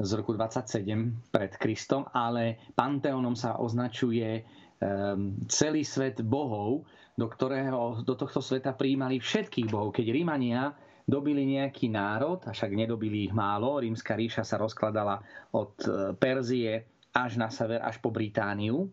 [0.00, 4.42] z roku 27 pred Kristom, ale panteónom sa označuje
[4.80, 6.88] um, celý svet bohov,
[7.20, 9.92] do, ktorého, do tohto sveta prijímali všetkých bohov.
[9.92, 10.72] Keď Rímania
[11.04, 15.20] dobili nejaký národ, a však nedobili ich málo, rímska ríša sa rozkladala
[15.52, 18.88] od e, Perzie až na sever, až po Britániu,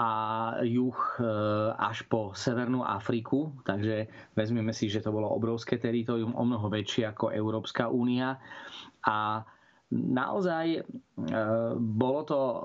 [0.00, 0.10] a
[0.64, 1.24] juh e,
[1.76, 3.52] až po Severnú Afriku.
[3.68, 8.40] Takže vezmeme si, že to bolo obrovské teritorium, o mnoho väčšie ako Európska únia.
[9.04, 9.44] A
[9.92, 10.80] naozaj e,
[11.76, 12.60] bolo to e,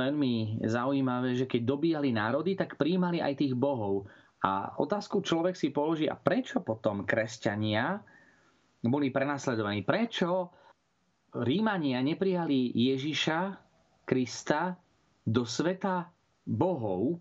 [0.00, 4.08] veľmi zaujímavé, že keď dobíjali národy, tak príjmali aj tých bohov.
[4.40, 8.00] A otázku človek si položí, a prečo potom kresťania
[8.80, 9.84] boli prenasledovaní?
[9.84, 10.56] Prečo
[11.36, 13.60] Rímania neprijali Ježiša
[14.08, 14.72] Krista
[15.28, 16.16] do sveta
[16.48, 17.20] bohov.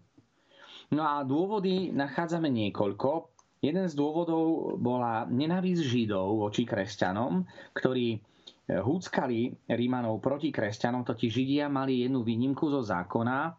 [0.95, 3.35] No a dôvody nachádzame niekoľko.
[3.59, 7.43] Jeden z dôvodov bola nenávisť Židov voči kresťanom,
[7.75, 8.19] ktorí e,
[8.79, 13.57] húckali Rímanov proti kresťanom, totiž Židia mali jednu výnimku zo zákona,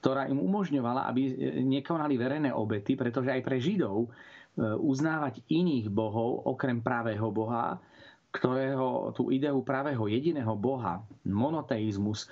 [0.00, 4.08] ktorá im umožňovala, aby e, nekonali verejné obety, pretože aj pre Židov e,
[4.74, 7.78] uznávať iných bohov, okrem pravého Boha,
[8.32, 12.28] ktorého tú ideu pravého jediného Boha, monoteizmus,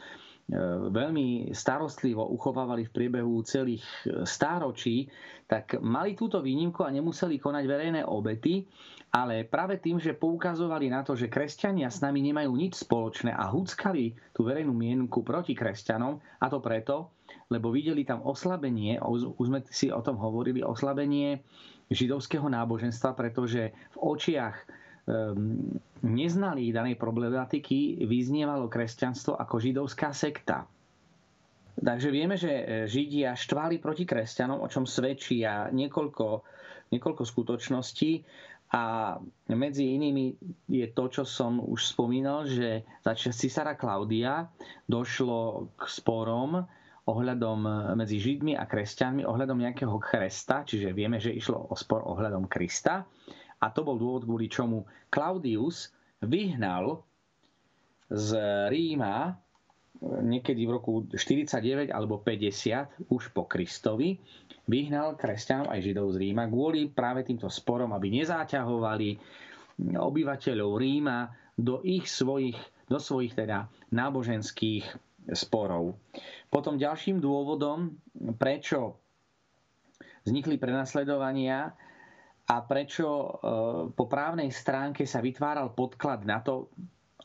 [0.93, 5.09] veľmi starostlivo uchovávali v priebehu celých e, stáročí,
[5.49, 8.69] tak mali túto výnimku a nemuseli konať verejné obety,
[9.15, 13.49] ale práve tým, že poukazovali na to, že kresťania s nami nemajú nič spoločné a
[13.49, 17.15] húckali tú verejnú mienku proti kresťanom, a to preto,
[17.49, 21.41] lebo videli tam oslabenie, už sme si o tom hovorili, oslabenie
[21.89, 30.65] židovského náboženstva, pretože v očiach Ehm, neznali danej problematiky, vyznievalo kresťanstvo ako židovská sekta.
[31.77, 36.27] Takže vieme, že e, Židia štvali proti kresťanom, o čom svedčia niekoľko,
[36.89, 38.25] niekoľko skutočností.
[38.73, 39.15] A
[39.53, 40.41] medzi inými
[40.73, 44.49] je to, čo som už spomínal, že za Cisara Klaudia
[44.89, 46.65] došlo k sporom
[47.05, 52.49] ohľadom medzi Židmi a kresťanmi, ohľadom nejakého kresta, čiže vieme, že išlo o spor ohľadom
[52.49, 53.05] Krista.
[53.65, 55.89] A to bol dôvod, kvôli čomu Claudius
[56.21, 57.01] vyhnal
[58.13, 58.37] z
[58.69, 59.33] Ríma e,
[60.21, 64.21] niekedy v roku 49 alebo 50 už po Kristovi
[64.69, 69.17] vyhnal kresťanov aj židov z Ríma kvôli práve týmto sporom, aby nezáťahovali
[69.97, 74.85] obyvateľov Ríma do ich svojich, do svojich teda náboženských
[75.33, 75.97] sporov.
[76.53, 77.97] Potom ďalším dôvodom,
[78.37, 79.01] prečo
[80.25, 81.73] vznikli prenasledovania
[82.45, 83.29] a prečo e,
[83.91, 86.69] po právnej stránke sa vytváral podklad na to,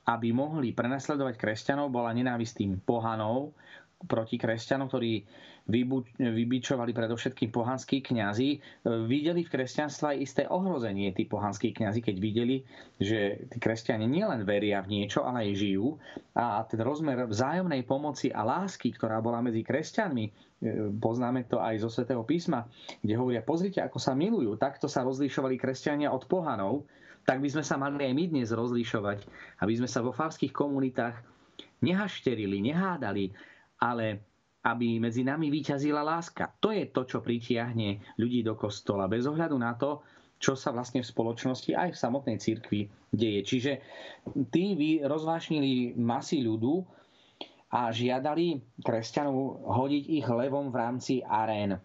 [0.08, 3.52] aby mohli prenasledovať kresťanov, bola nenávistým pohanov
[4.00, 5.28] proti kresťanom, ktorí
[5.70, 8.50] vybičovali predovšetkým pohanskí kňazi.
[8.52, 8.58] E,
[9.06, 12.66] videli v kresťanstve aj isté ohrozenie tí pohanskí kňazi, keď videli,
[12.98, 16.02] že tí kresťania nielen veria v niečo, ale aj žijú.
[16.34, 21.80] A ten rozmer vzájomnej pomoci a lásky, ktorá bola medzi kresťanmi, E, poznáme to aj
[21.80, 22.68] zo svätého písma,
[23.00, 24.60] kde hovoria, pozrite, ako sa milujú.
[24.60, 26.84] Takto sa rozlišovali kresťania od pohanov,
[27.24, 29.24] tak by sme sa mali aj my dnes rozlišovať,
[29.64, 31.16] aby sme sa vo favských komunitách
[31.80, 33.32] nehašterili, nehádali,
[33.80, 34.20] ale
[34.66, 36.52] aby medzi nami vyťazila láska.
[36.60, 40.04] To je to, čo pritiahne ľudí do kostola, bez ohľadu na to,
[40.40, 43.44] čo sa vlastne v spoločnosti aj v samotnej cirkvi deje.
[43.44, 43.72] Čiže
[44.52, 47.00] tí rozvášnili masy ľudu,
[47.70, 51.78] a žiadali kresťanov hodiť ich levom v rámci arén.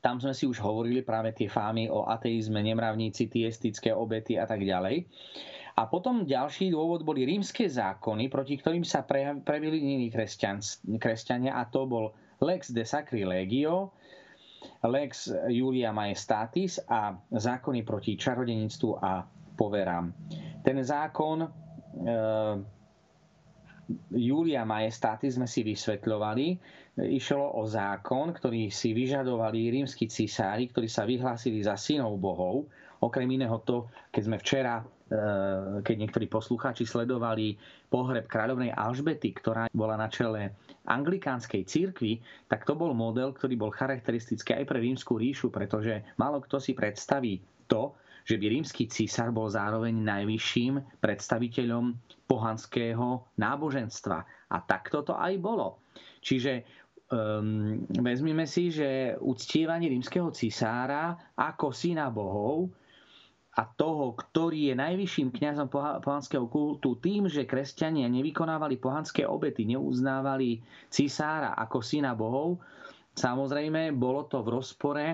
[0.00, 4.64] Tam sme si už hovorili práve tie fámy o ateizme, nemravníci, tiestické obety a tak
[4.64, 5.04] ďalej.
[5.78, 10.10] A potom ďalší dôvod boli rímske zákony, proti ktorým sa previnili
[10.98, 13.92] kresťania a to bol lex de sacrilegio,
[14.84, 19.24] lex Julia Majestatis a zákony proti čarodenictvu a
[19.56, 20.12] poverám.
[20.64, 21.48] Ten zákon e,
[24.14, 26.46] Julia Majestaty sme si vysvetľovali,
[27.10, 32.70] išlo o zákon, ktorý si vyžadovali rímsky cisári, ktorí sa vyhlásili za synov bohov.
[33.00, 34.74] Okrem iného to, keď sme včera,
[35.82, 37.58] keď niektorí poslucháči sledovali
[37.90, 40.54] pohreb kráľovnej Alžbety, ktorá bola na čele
[40.86, 46.38] anglikánskej církvy, tak to bol model, ktorý bol charakteristický aj pre rímsku ríšu, pretože málo
[46.38, 51.98] kto si predstaví to, že by rímsky císar bol zároveň najvyšším predstaviteľom
[52.30, 54.18] pohanského náboženstva.
[54.54, 55.82] A takto to aj bolo.
[56.22, 56.62] Čiže
[57.10, 62.70] um, vezmime si, že uctievanie rímskeho cisára ako syna bohov
[63.50, 65.68] a toho, ktorý je najvyšším kňazom
[66.02, 72.62] pohanského kultu, tým, že kresťania nevykonávali pohanské obety, neuznávali cisára ako syna bohov,
[73.18, 75.06] samozrejme bolo to v rozpore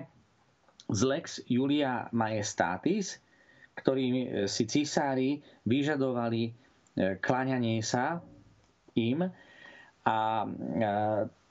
[0.93, 3.19] z Lex Julia Majestatis,
[3.77, 8.25] ktorým si cisári vyžadovali E, kláňanie sa
[8.97, 9.29] im.
[10.07, 10.17] A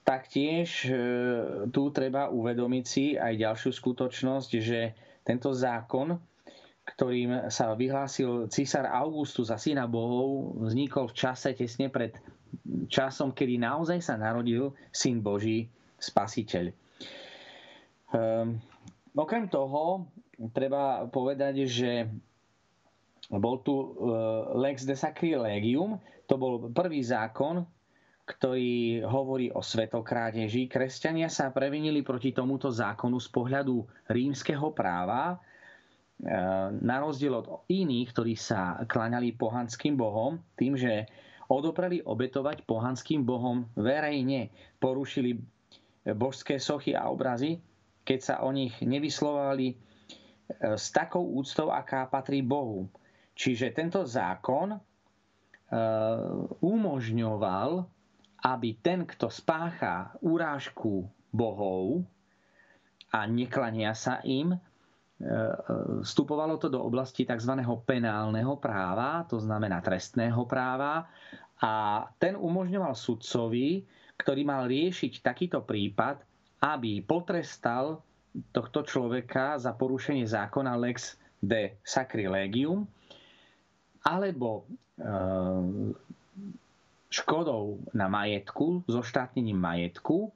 [0.01, 0.91] taktiež e,
[1.69, 4.79] tu treba uvedomiť si aj ďalšiu skutočnosť, že
[5.21, 6.17] tento zákon,
[6.85, 12.13] ktorým sa vyhlásil císar Augustus za syna bohov, vznikol v čase tesne pred
[12.87, 15.65] časom, kedy naozaj sa narodil syn Boží,
[15.97, 16.69] spasiteľ.
[18.13, 18.61] Um,
[19.17, 20.05] okrem toho,
[20.53, 21.91] treba povedať, že
[23.33, 23.87] bol tu e,
[24.61, 25.97] lex de sacrilegium,
[26.29, 27.65] to bol prvý zákon,
[28.25, 30.65] ktorý hovorí o svetokrádeži.
[30.65, 35.37] Kresťania sa previnili proti tomuto zákonu z pohľadu rímskeho práva,
[36.79, 41.05] na rozdiel od iných, ktorí sa klaňali pohanským bohom, tým, že
[41.51, 44.49] odopreli obetovať pohanským bohom verejne,
[44.79, 45.37] porušili
[46.15, 47.59] božské sochy a obrazy,
[48.05, 49.75] keď sa o nich nevyslovali e,
[50.77, 52.87] s takou úctou, aká patrí Bohu.
[53.35, 54.79] Čiže tento zákon
[56.61, 57.71] umožňoval,
[58.45, 62.05] aby ten, kto spácha urážku bohov
[63.09, 64.53] a neklania sa im,
[66.03, 67.55] vstupovalo to do oblasti tzv.
[67.87, 71.07] penálneho práva, to znamená trestného práva
[71.63, 73.87] a ten umožňoval sudcovi,
[74.19, 76.19] ktorý mal riešiť takýto prípad,
[76.67, 78.03] aby potrestal
[78.51, 82.83] tohto človeka za porušenie zákona lex de sacrilegium
[84.03, 84.67] alebo
[87.07, 90.29] škodou na majetku, zoštátnením majetku,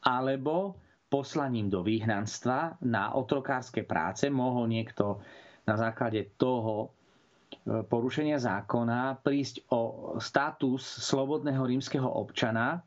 [0.00, 0.74] alebo
[1.12, 5.20] poslaním do výhnanstva na otrokárske práce mohol niekto
[5.68, 9.80] na základe toho e, porušenia zákona prísť o
[10.16, 12.80] status slobodného rímskeho občana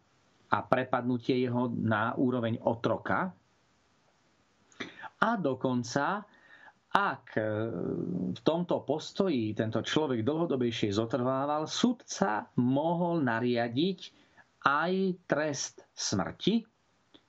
[0.49, 3.29] a prepadnutie jeho na úroveň otroka.
[5.21, 6.25] A dokonca,
[6.89, 7.45] ak e,
[8.33, 13.99] v tomto postoji tento človek dlhodobejšie zotrvával, sudca mohol nariadiť
[14.65, 14.91] aj
[15.29, 16.65] trest smrti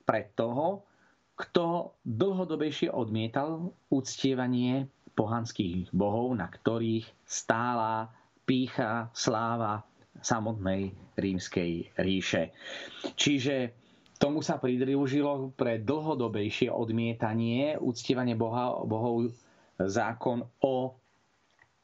[0.06, 0.86] pre toho,
[1.36, 8.08] kto dlhodobejšie odmietal uctievanie pohanských bohov, na ktorých stála
[8.46, 9.84] pícha, sláva
[10.22, 12.56] samotnej rímskej ríše.
[13.18, 13.74] Čiže
[14.16, 19.28] tomu sa pridružilo pre dlhodobejšie odmietanie uctievanie boha, bohov
[19.76, 20.96] zákon o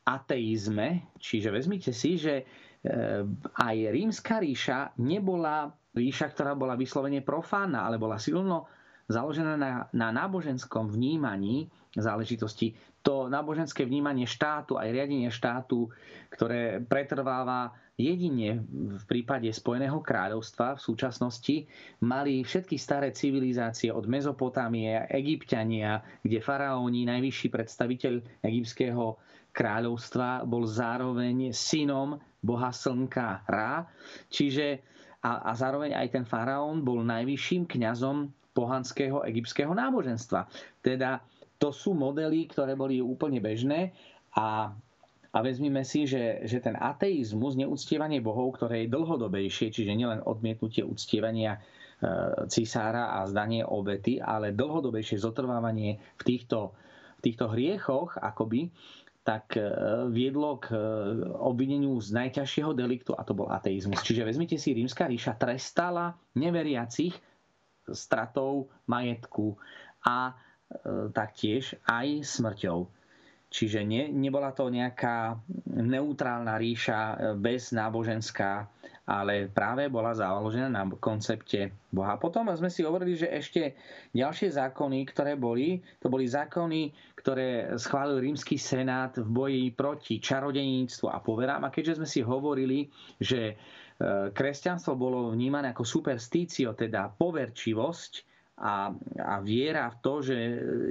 [0.08, 1.12] ateizme.
[1.20, 2.44] Čiže vezmite si, že e,
[3.60, 8.68] aj rímska ríša nebola ríša, ktorá bola vyslovene profánna, ale bola silno
[9.10, 12.72] založená na, na náboženskom vnímaní záležitosti.
[13.02, 15.90] To náboženské vnímanie štátu, aj riadenie štátu,
[16.32, 21.56] ktoré pretrváva jedine v prípade Spojeného kráľovstva v súčasnosti,
[22.00, 29.20] mali všetky staré civilizácie od Mezopotámie, Egyptiania, kde faraóni, najvyšší predstaviteľ egyptského
[29.52, 33.84] kráľovstva, bol zároveň synom boha slnka Ra.
[34.32, 34.80] Čiže
[35.22, 40.50] a, a zároveň aj ten faraón bol najvyšším kňazom pohanského egyptského náboženstva.
[40.84, 41.22] Teda
[41.56, 43.94] to sú modely, ktoré boli úplne bežné
[44.34, 44.74] a,
[45.30, 50.82] a vezmime si, že, že ten ateizmus, neúctievanie bohov, ktoré je dlhodobejšie, čiže nielen odmietnutie
[50.82, 51.60] uctievania e,
[52.50, 56.74] cisára a zdanie obety, ale dlhodobejšie zotrvávanie v týchto,
[57.22, 58.68] v týchto hriechoch, akoby,
[59.22, 59.62] tak e,
[60.10, 60.78] viedlo k e,
[61.38, 64.02] obvineniu z najťažšieho deliktu a to bol ateizmus.
[64.02, 67.14] Čiže vezmite si, rímska ríša trestala neveriacich
[67.86, 69.54] stratou majetku
[70.02, 70.32] a e,
[71.14, 72.90] taktiež aj smrťou.
[73.52, 75.38] Čiže ne, nebola to nejaká
[75.70, 78.64] neutrálna ríša bez náboženská,
[79.02, 82.14] ale práve bola založená na koncepte Boha.
[82.18, 83.74] Potom sme si hovorili, že ešte
[84.14, 91.10] ďalšie zákony, ktoré boli, to boli zákony, ktoré schválil rímsky senát v boji proti čarodeníctvu
[91.10, 91.66] a poverám.
[91.66, 92.86] A keďže sme si hovorili,
[93.18, 93.58] že
[94.02, 98.12] E, kresťanstvo bolo vnímané ako superstício, teda poverčivosť
[98.58, 98.90] a,
[99.22, 100.36] a viera v to, že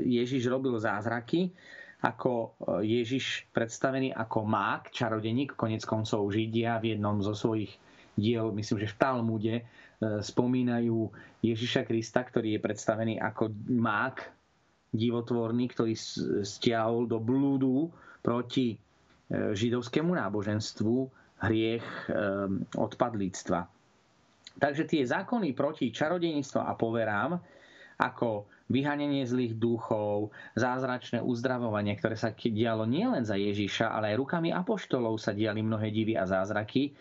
[0.08, 1.52] Ježiš robil zázraky,
[2.08, 2.48] ako e,
[3.02, 7.76] Ježiš predstavený ako mák, čarodeník, konec koncov Židia v jednom zo svojich
[8.22, 9.64] diel, myslím, že v Talmude, e,
[10.22, 11.10] spomínajú
[11.42, 14.22] Ježiša Krista, ktorý je predstavený ako mák
[14.94, 15.98] divotvorný, ktorý
[16.46, 17.90] stiahol do blúdu
[18.22, 18.78] proti
[19.32, 21.08] židovskému náboženstvu
[21.42, 23.66] hriech ehm, odpadlíctva.
[24.62, 27.40] Takže tie zákony proti čarodejníctvu a poverám,
[27.98, 34.50] ako vyhanenie zlých duchov, zázračné uzdravovanie, ktoré sa dialo nielen za Ježiša, ale aj rukami
[34.52, 36.92] apoštolov sa diali mnohé divy a zázraky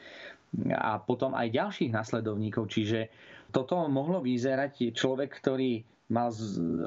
[0.74, 2.66] a potom aj ďalších nasledovníkov.
[2.66, 3.10] Čiže
[3.54, 6.34] toto mohlo vyzerať človek, ktorý mal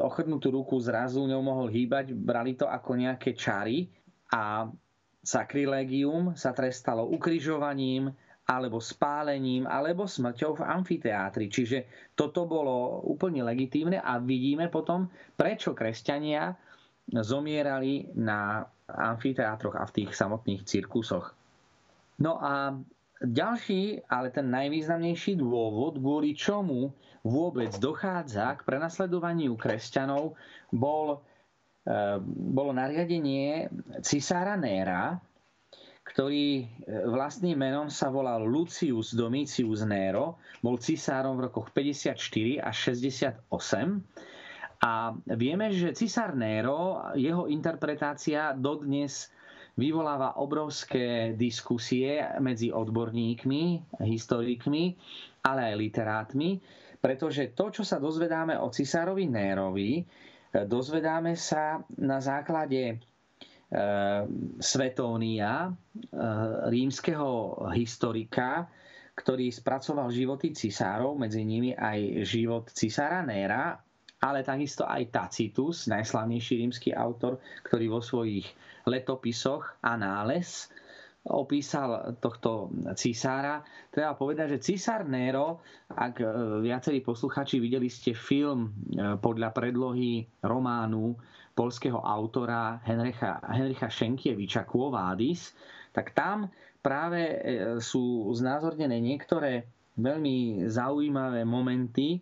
[0.04, 3.88] ochrnutú ruku, zrazu ňou mohol hýbať, brali to ako nejaké čary
[4.36, 4.68] a
[5.24, 8.12] Sakrilegium sa trestalo ukrižovaním
[8.44, 11.48] alebo spálením, alebo smrťou v amfiteátri.
[11.48, 15.08] Čiže toto bolo úplne legitímne a vidíme potom,
[15.40, 16.52] prečo kresťania
[17.08, 21.32] zomierali na amfiteátroch a v tých samotných cirkusoch.
[22.20, 22.76] No a
[23.24, 26.92] ďalší, ale ten najvýznamnejší dôvod, kvôli čomu
[27.24, 30.36] vôbec dochádza k prenasledovaniu kresťanov,
[30.70, 31.24] bol
[31.84, 33.68] Eh, bolo nariadenie
[34.00, 35.20] cisára Néra,
[36.08, 36.68] ktorý eh,
[37.12, 42.16] vlastným menom sa volal Lucius Domitius Nero, bol cisárom v rokoch 54
[42.64, 43.44] až 68.
[44.80, 49.28] A vieme, že cisár Nero, jeho interpretácia dodnes
[49.74, 54.94] vyvoláva obrovské diskusie medzi odborníkmi, historikmi,
[55.44, 56.50] ale aj literátmi,
[57.02, 60.06] pretože to, čo sa dozvedáme o cisárovi Nérovi,
[60.54, 62.96] Dozvedáme sa na základe e,
[64.62, 65.72] Svetónia, e,
[66.70, 68.70] rímskeho historika,
[69.18, 73.82] ktorý spracoval životy cisárov, medzi nimi aj život cisára Néra.
[74.24, 78.48] Ale takisto aj Tacitus, najslavnejší rímsky autor, ktorý vo svojich
[78.88, 80.72] letopisoch Anales
[81.24, 82.68] opísal tohto
[83.00, 83.64] cisára.
[83.88, 86.28] Treba povedať, že cisár Nero, ak e,
[86.68, 91.16] viacerí posluchači videli ste film e, podľa predlohy románu
[91.56, 95.56] polského autora Henricha, Henricha Šenkieviča Quo Vadis,
[95.96, 96.52] tak tam
[96.84, 97.36] práve e,
[97.80, 99.64] sú znázornené niektoré
[99.96, 102.20] veľmi zaujímavé momenty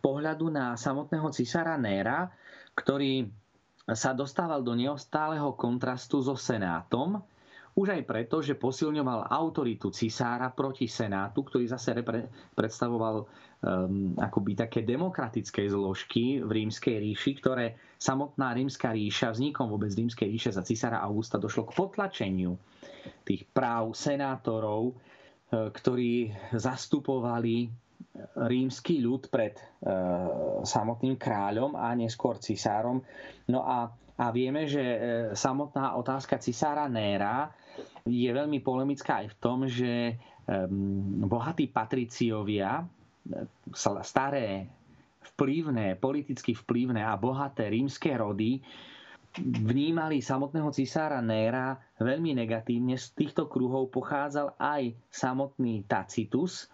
[0.00, 2.28] pohľadu na samotného cisára Néra,
[2.74, 3.28] ktorý
[3.90, 7.18] sa dostával do neustáleho kontrastu so senátom,
[7.78, 14.58] už aj preto, že posilňoval autoritu cisára proti senátu, ktorý zase repre- predstavoval um, akoby
[14.58, 20.66] také demokratické zložky v rímskej ríši, ktoré samotná rímska ríša, vznikom vôbec rímskej ríše za
[20.66, 22.58] cisára Augusta došlo k potlačeniu
[23.22, 27.70] tých práv senátorov, uh, ktorí zastupovali
[28.48, 29.62] rímsky ľud pred e,
[30.64, 33.00] samotným kráľom a neskôr cisárom.
[33.48, 34.98] No a, a vieme, že e,
[35.36, 37.50] samotná otázka cisára Néra
[38.04, 40.18] je veľmi polemická aj v tom, že
[41.30, 42.82] bohatí patriciovia,
[44.02, 44.66] staré,
[45.36, 48.58] vplyvné, politicky vplyvné a bohaté rímske rody
[49.40, 52.98] vnímali samotného cisára Néra veľmi negatívne.
[52.98, 56.66] Z týchto kruhov pochádzal aj samotný Tacitus,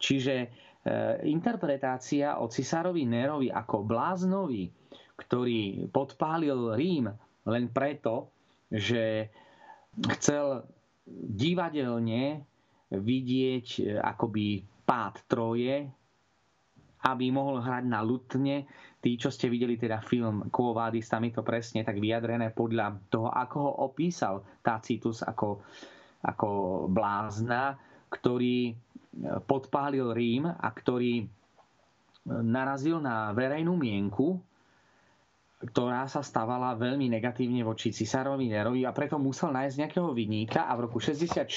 [0.00, 0.48] čiže e,
[1.26, 4.70] interpretácia o cisárovi Nérovi ako bláznovi,
[5.18, 7.10] ktorý podpálil Rím
[7.48, 8.30] len preto,
[8.70, 9.32] že
[10.20, 10.62] chcel
[11.08, 12.44] divadelne
[12.92, 15.88] vidieť e, akoby pád Troje,
[17.04, 18.64] aby mohol hrať na lutne.
[18.98, 22.98] Tí, čo ste videli teda film Quo Vadis, tam je to presne tak vyjadrené podľa
[23.12, 25.62] toho, ako ho opísal Tacitus ako,
[26.26, 26.48] ako
[26.90, 27.78] blázna,
[28.10, 28.74] ktorý
[29.42, 31.26] podpálil Rím a ktorý e,
[32.26, 34.38] narazil na verejnú mienku
[35.58, 40.78] ktorá sa stávala veľmi negatívne voči cisárovi Nerovi a preto musel nájsť nejakého vinníka a
[40.78, 41.50] v roku 64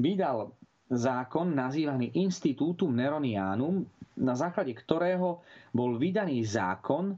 [0.00, 0.48] vydal
[0.88, 3.84] zákon nazývaný Institutum Neronianum,
[4.16, 7.12] na základe ktorého bol vydaný zákon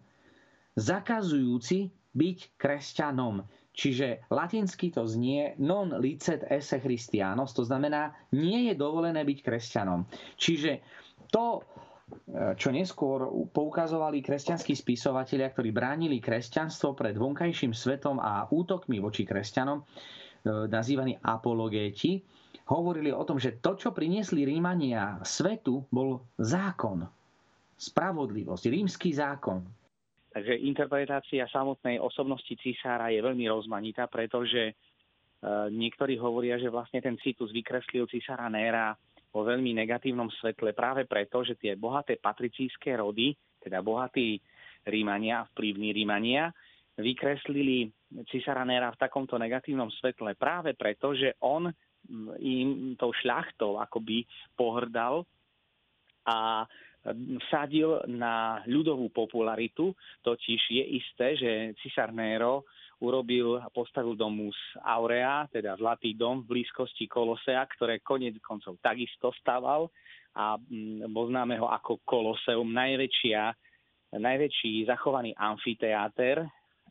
[0.74, 3.46] zakazujúci byť kresťanom.
[3.76, 10.08] Čiže latinsky to znie non licet esse Christianos, to znamená, nie je dovolené byť kresťanom.
[10.40, 10.80] Čiže
[11.28, 11.60] to
[12.36, 19.82] čo neskôr poukazovali kresťanskí spisovatelia, ktorí bránili kresťanstvo pred vonkajším svetom a útokmi voči kresťanom,
[19.82, 19.84] e,
[20.70, 22.22] nazývaní apologéti,
[22.70, 27.02] hovorili o tom, že to, čo priniesli Rímania svetu, bol zákon,
[27.74, 29.66] spravodlivosť, rímsky zákon.
[30.36, 34.72] Takže interpretácia samotnej osobnosti cisára je veľmi rozmanitá, pretože e,
[35.72, 38.92] niektorí hovoria, že vlastne ten citus vykreslil cisára Néra
[39.32, 43.32] vo veľmi negatívnom svetle práve preto, že tie bohaté patricijské rody,
[43.64, 44.36] teda bohatí
[44.84, 46.52] Rímania, vplyvní Rímania,
[47.00, 47.88] vykreslili
[48.28, 51.72] cisára Néra v takomto negatívnom svetle práve preto, že on
[52.44, 55.24] im tou šľachtou akoby pohrdal
[56.28, 56.68] a
[57.14, 59.94] vsadil na ľudovú popularitu,
[60.26, 61.50] totiž je isté, že
[61.82, 62.66] cisár Nero
[62.98, 69.30] urobil a postavil domus Aurea, teda Zlatý dom v blízkosti Kolosea, ktoré konec koncov takisto
[69.36, 69.92] staval
[70.36, 73.42] a mm, bol známe ho ako Koloseum, najväčšia,
[74.16, 76.44] najväčší zachovaný amfiteáter,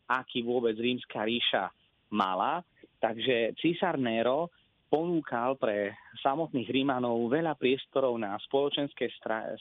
[0.06, 1.70] aký vôbec rímska ríša
[2.14, 2.62] mala.
[3.02, 4.50] Takže císar Nero
[4.86, 9.10] ponúkal pre samotných Rímanov veľa priestorov na spoločenské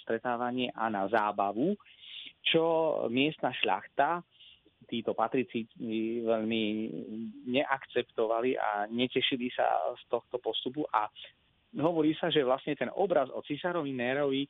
[0.05, 1.73] stretávanie a na zábavu,
[2.45, 2.63] čo
[3.09, 4.21] miestna šľachta
[4.85, 5.65] títo patrici
[6.21, 6.63] veľmi
[7.49, 9.65] neakceptovali a netešili sa
[9.97, 10.85] z tohto postupu.
[10.93, 11.09] A
[11.81, 14.45] hovorí sa, že vlastne ten obraz o cisárovi Nérovi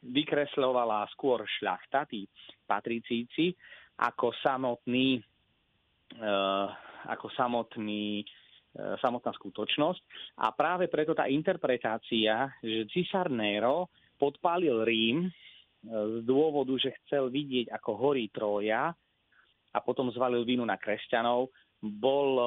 [0.00, 2.28] vykresľovala skôr šľachta, tí
[2.64, 3.52] patricíci,
[4.00, 5.20] ako samotný,
[6.20, 6.68] uh,
[7.08, 8.24] ako samotný
[9.02, 10.00] samotná skutočnosť.
[10.42, 15.30] A práve preto tá interpretácia, že cisár Nero podpálil Rím uh,
[15.90, 18.94] z dôvodu, že chcel vidieť, ako horí Troja,
[19.70, 21.50] a potom zvalil vinu na kresťanov,
[21.80, 22.44] bol e,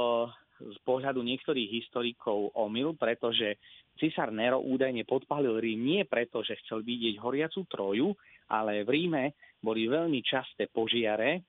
[0.75, 3.57] z pohľadu niektorých historikov omyl, pretože
[3.97, 8.11] cisár Nero údajne podpálil Rím nie preto, že chcel vidieť horiacu Troju,
[8.51, 9.23] ale v Ríme
[9.63, 11.41] boli veľmi časté požiare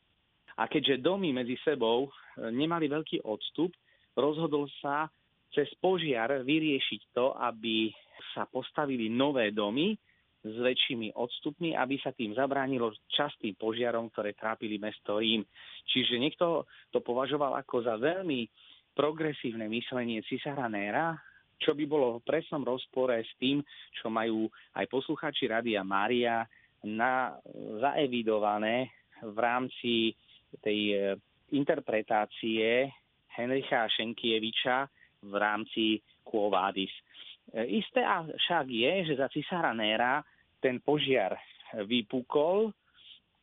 [0.55, 2.11] a keďže domy medzi sebou e,
[2.55, 3.75] nemali veľký odstup,
[4.15, 5.11] rozhodol sa
[5.55, 7.91] cez požiar vyriešiť to, aby
[8.35, 9.95] sa postavili nové domy,
[10.45, 15.41] s väčšími odstupmi, aby sa tým zabránilo častým požiarom, ktoré trápili mesto Rím.
[15.89, 18.45] Čiže niekto to považoval ako za veľmi
[18.93, 21.17] progresívne myslenie cisára Néra,
[21.57, 23.65] čo by bolo v presnom rozpore s tým,
[23.97, 24.45] čo majú
[24.77, 26.45] aj poslucháči Radia Mária
[26.85, 27.41] na,
[27.81, 28.93] zaevidované
[29.25, 30.13] v rámci
[30.61, 30.97] tej e,
[31.57, 32.93] interpretácie
[33.37, 34.89] Henricha Šenkieviča
[35.25, 36.93] v rámci Quo Vadis.
[37.53, 40.25] E, isté však je, že za cisára Néra
[40.61, 41.37] ten požiar
[41.85, 42.73] vypukol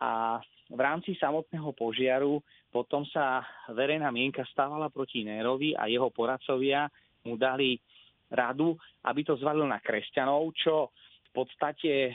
[0.01, 2.39] a v rámci samotného požiaru
[2.71, 3.43] potom sa
[3.75, 6.87] verejná mienka stávala proti Nérovi a jeho poradcovia
[7.27, 7.75] mu dali
[8.31, 10.95] radu, aby to zvalil na kresťanov, čo
[11.27, 12.13] v podstate e,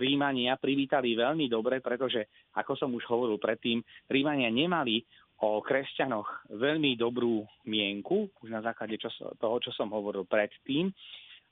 [0.00, 5.04] Rímania privítali veľmi dobre, pretože, ako som už hovoril predtým, Rímania nemali
[5.42, 9.10] o kresťanoch veľmi dobrú mienku, už na základe čo,
[9.42, 10.94] toho, čo som hovoril predtým.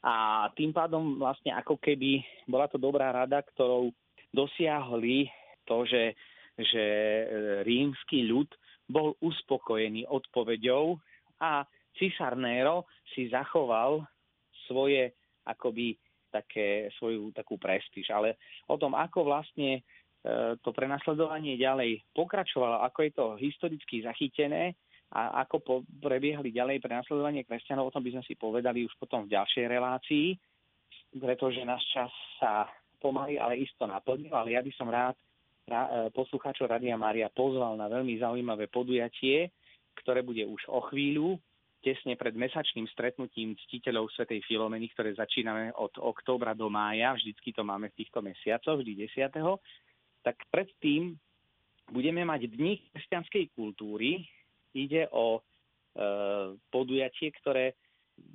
[0.07, 3.91] A tým pádom vlastne ako keby bola to dobrá rada, ktorou
[4.31, 5.29] dosiahli
[5.67, 6.15] to, že,
[6.57, 7.25] že e,
[7.67, 8.49] rímsky ľud
[8.87, 10.97] bol uspokojený odpoveďou
[11.43, 11.67] a
[11.99, 14.07] cisár Nero si zachoval
[14.71, 15.13] svoje
[15.45, 15.99] akoby
[16.31, 18.09] také, svoju takú prestíž.
[18.15, 18.39] Ale
[18.71, 19.83] o tom, ako vlastne
[20.61, 24.77] to prenasledovanie ďalej pokračovalo, ako je to historicky zachytené
[25.17, 29.25] a ako po, prebiehali ďalej prenasledovanie kresťanov, o tom by sme si povedali už potom
[29.25, 30.27] v ďalšej relácii,
[31.19, 32.69] pretože náš čas sa
[33.01, 35.17] pomaly, ale isto naplnil, ale ja by som rád
[35.71, 39.55] E, poslucháčov Radia Mária pozval na veľmi zaujímavé podujatie,
[40.03, 41.39] ktoré bude už o chvíľu,
[41.79, 47.63] tesne pred mesačným stretnutím ctiteľov Svetej Filomeny, ktoré začíname od októbra do mája, vždycky to
[47.63, 49.31] máme v týchto mesiacoch, vždy 10.
[50.21, 51.17] Tak predtým
[51.91, 54.23] budeme mať Dni kresťanskej kultúry.
[54.77, 55.41] Ide o e,
[56.71, 57.75] podujatie, ktoré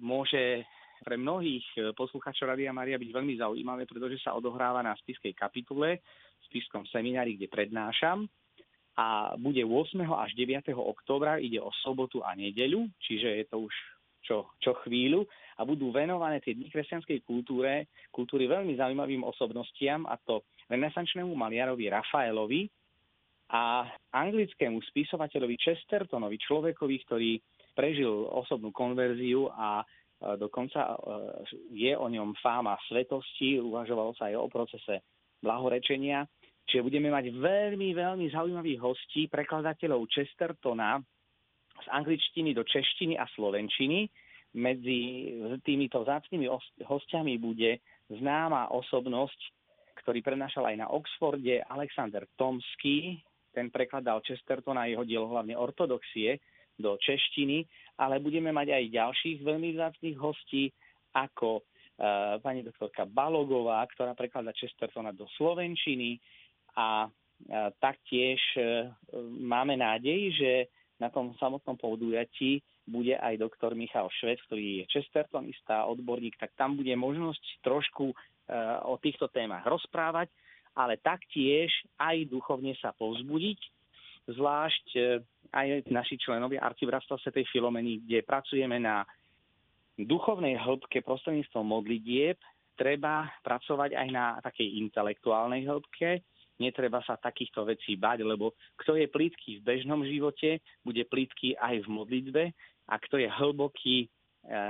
[0.01, 0.65] môže
[1.05, 6.01] pre mnohých poslucháčov Radia Maria byť veľmi zaujímavé, pretože sa odohráva na spiskej kapitule
[6.49, 8.25] Spišskom seminári, kde prednášam
[8.95, 10.01] a bude 8.
[10.07, 10.71] až 9.
[10.71, 13.75] októbra, ide o sobotu a nedeľu, čiže je to už
[14.25, 15.27] čo, čo chvíľu
[15.59, 21.85] a budú venované tie dni kresťanskej kultúre, kultúry veľmi zaujímavým osobnostiam a to renesančnému maliarovi
[21.89, 22.67] Rafaelovi
[23.53, 27.31] a anglickému spisovateľovi Chestertonovi, človekovi, ktorý
[27.77, 29.85] prežil osobnú konverziu a
[30.39, 30.93] dokonca e,
[31.75, 35.05] je o ňom fáma svetosti, uvažovalo sa aj o procese
[35.43, 36.25] blahorečenia.
[36.65, 40.97] Čiže budeme mať veľmi, veľmi zaujímavých hostí, prekladateľov Chestertona
[41.77, 44.09] z angličtiny do češtiny a slovenčiny.
[44.55, 44.99] Medzi
[45.61, 46.47] týmito vzácnými
[46.87, 49.39] hostiami bude známa osobnosť,
[50.05, 53.17] ktorý prenašal aj na Oxforde, Alexander Tomsky,
[53.49, 56.37] ten prekladal Chestertona a jeho dielo hlavne ortodoxie
[56.77, 57.65] do češtiny,
[57.97, 60.69] ale budeme mať aj ďalších veľmi vzácných hostí,
[61.15, 66.21] ako uh, pani doktorka Balogová, ktorá prekladá Chestertona do slovenčiny,
[66.75, 67.07] a
[67.79, 68.91] taktiež e,
[69.39, 70.51] máme nádej, že
[70.99, 76.77] na tom samotnom podujatí bude aj doktor Michal Švec, ktorý je Chestertonista, odborník, tak tam
[76.77, 78.15] bude možnosť trošku e,
[78.85, 80.29] o týchto témach rozprávať,
[80.77, 83.59] ale taktiež aj duchovne sa povzbudiť,
[84.29, 85.01] zvlášť e,
[85.49, 87.41] aj naši členovia Arcibratstva Sv.
[87.49, 89.01] Filomeny, kde pracujeme na
[89.97, 92.37] duchovnej hĺbke prostredníctvom modlitieb,
[92.75, 96.21] treba pracovať aj na takej intelektuálnej hĺbke,
[96.59, 101.83] netreba sa takýchto vecí bať, lebo kto je plítký v bežnom živote, bude plítký aj
[101.83, 102.43] v modlitbe
[102.85, 104.07] a kto je hlboký, e,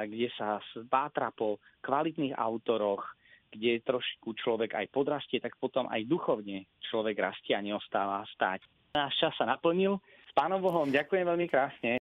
[0.08, 3.04] kde sa spátra po kvalitných autoroch,
[3.52, 8.68] kde trošku človek aj podrastie, tak potom aj duchovne človek rastie a neostáva stáť.
[8.96, 10.00] Náš čas sa naplnil.
[10.28, 12.00] S pánom Bohom ďakujem veľmi krásne.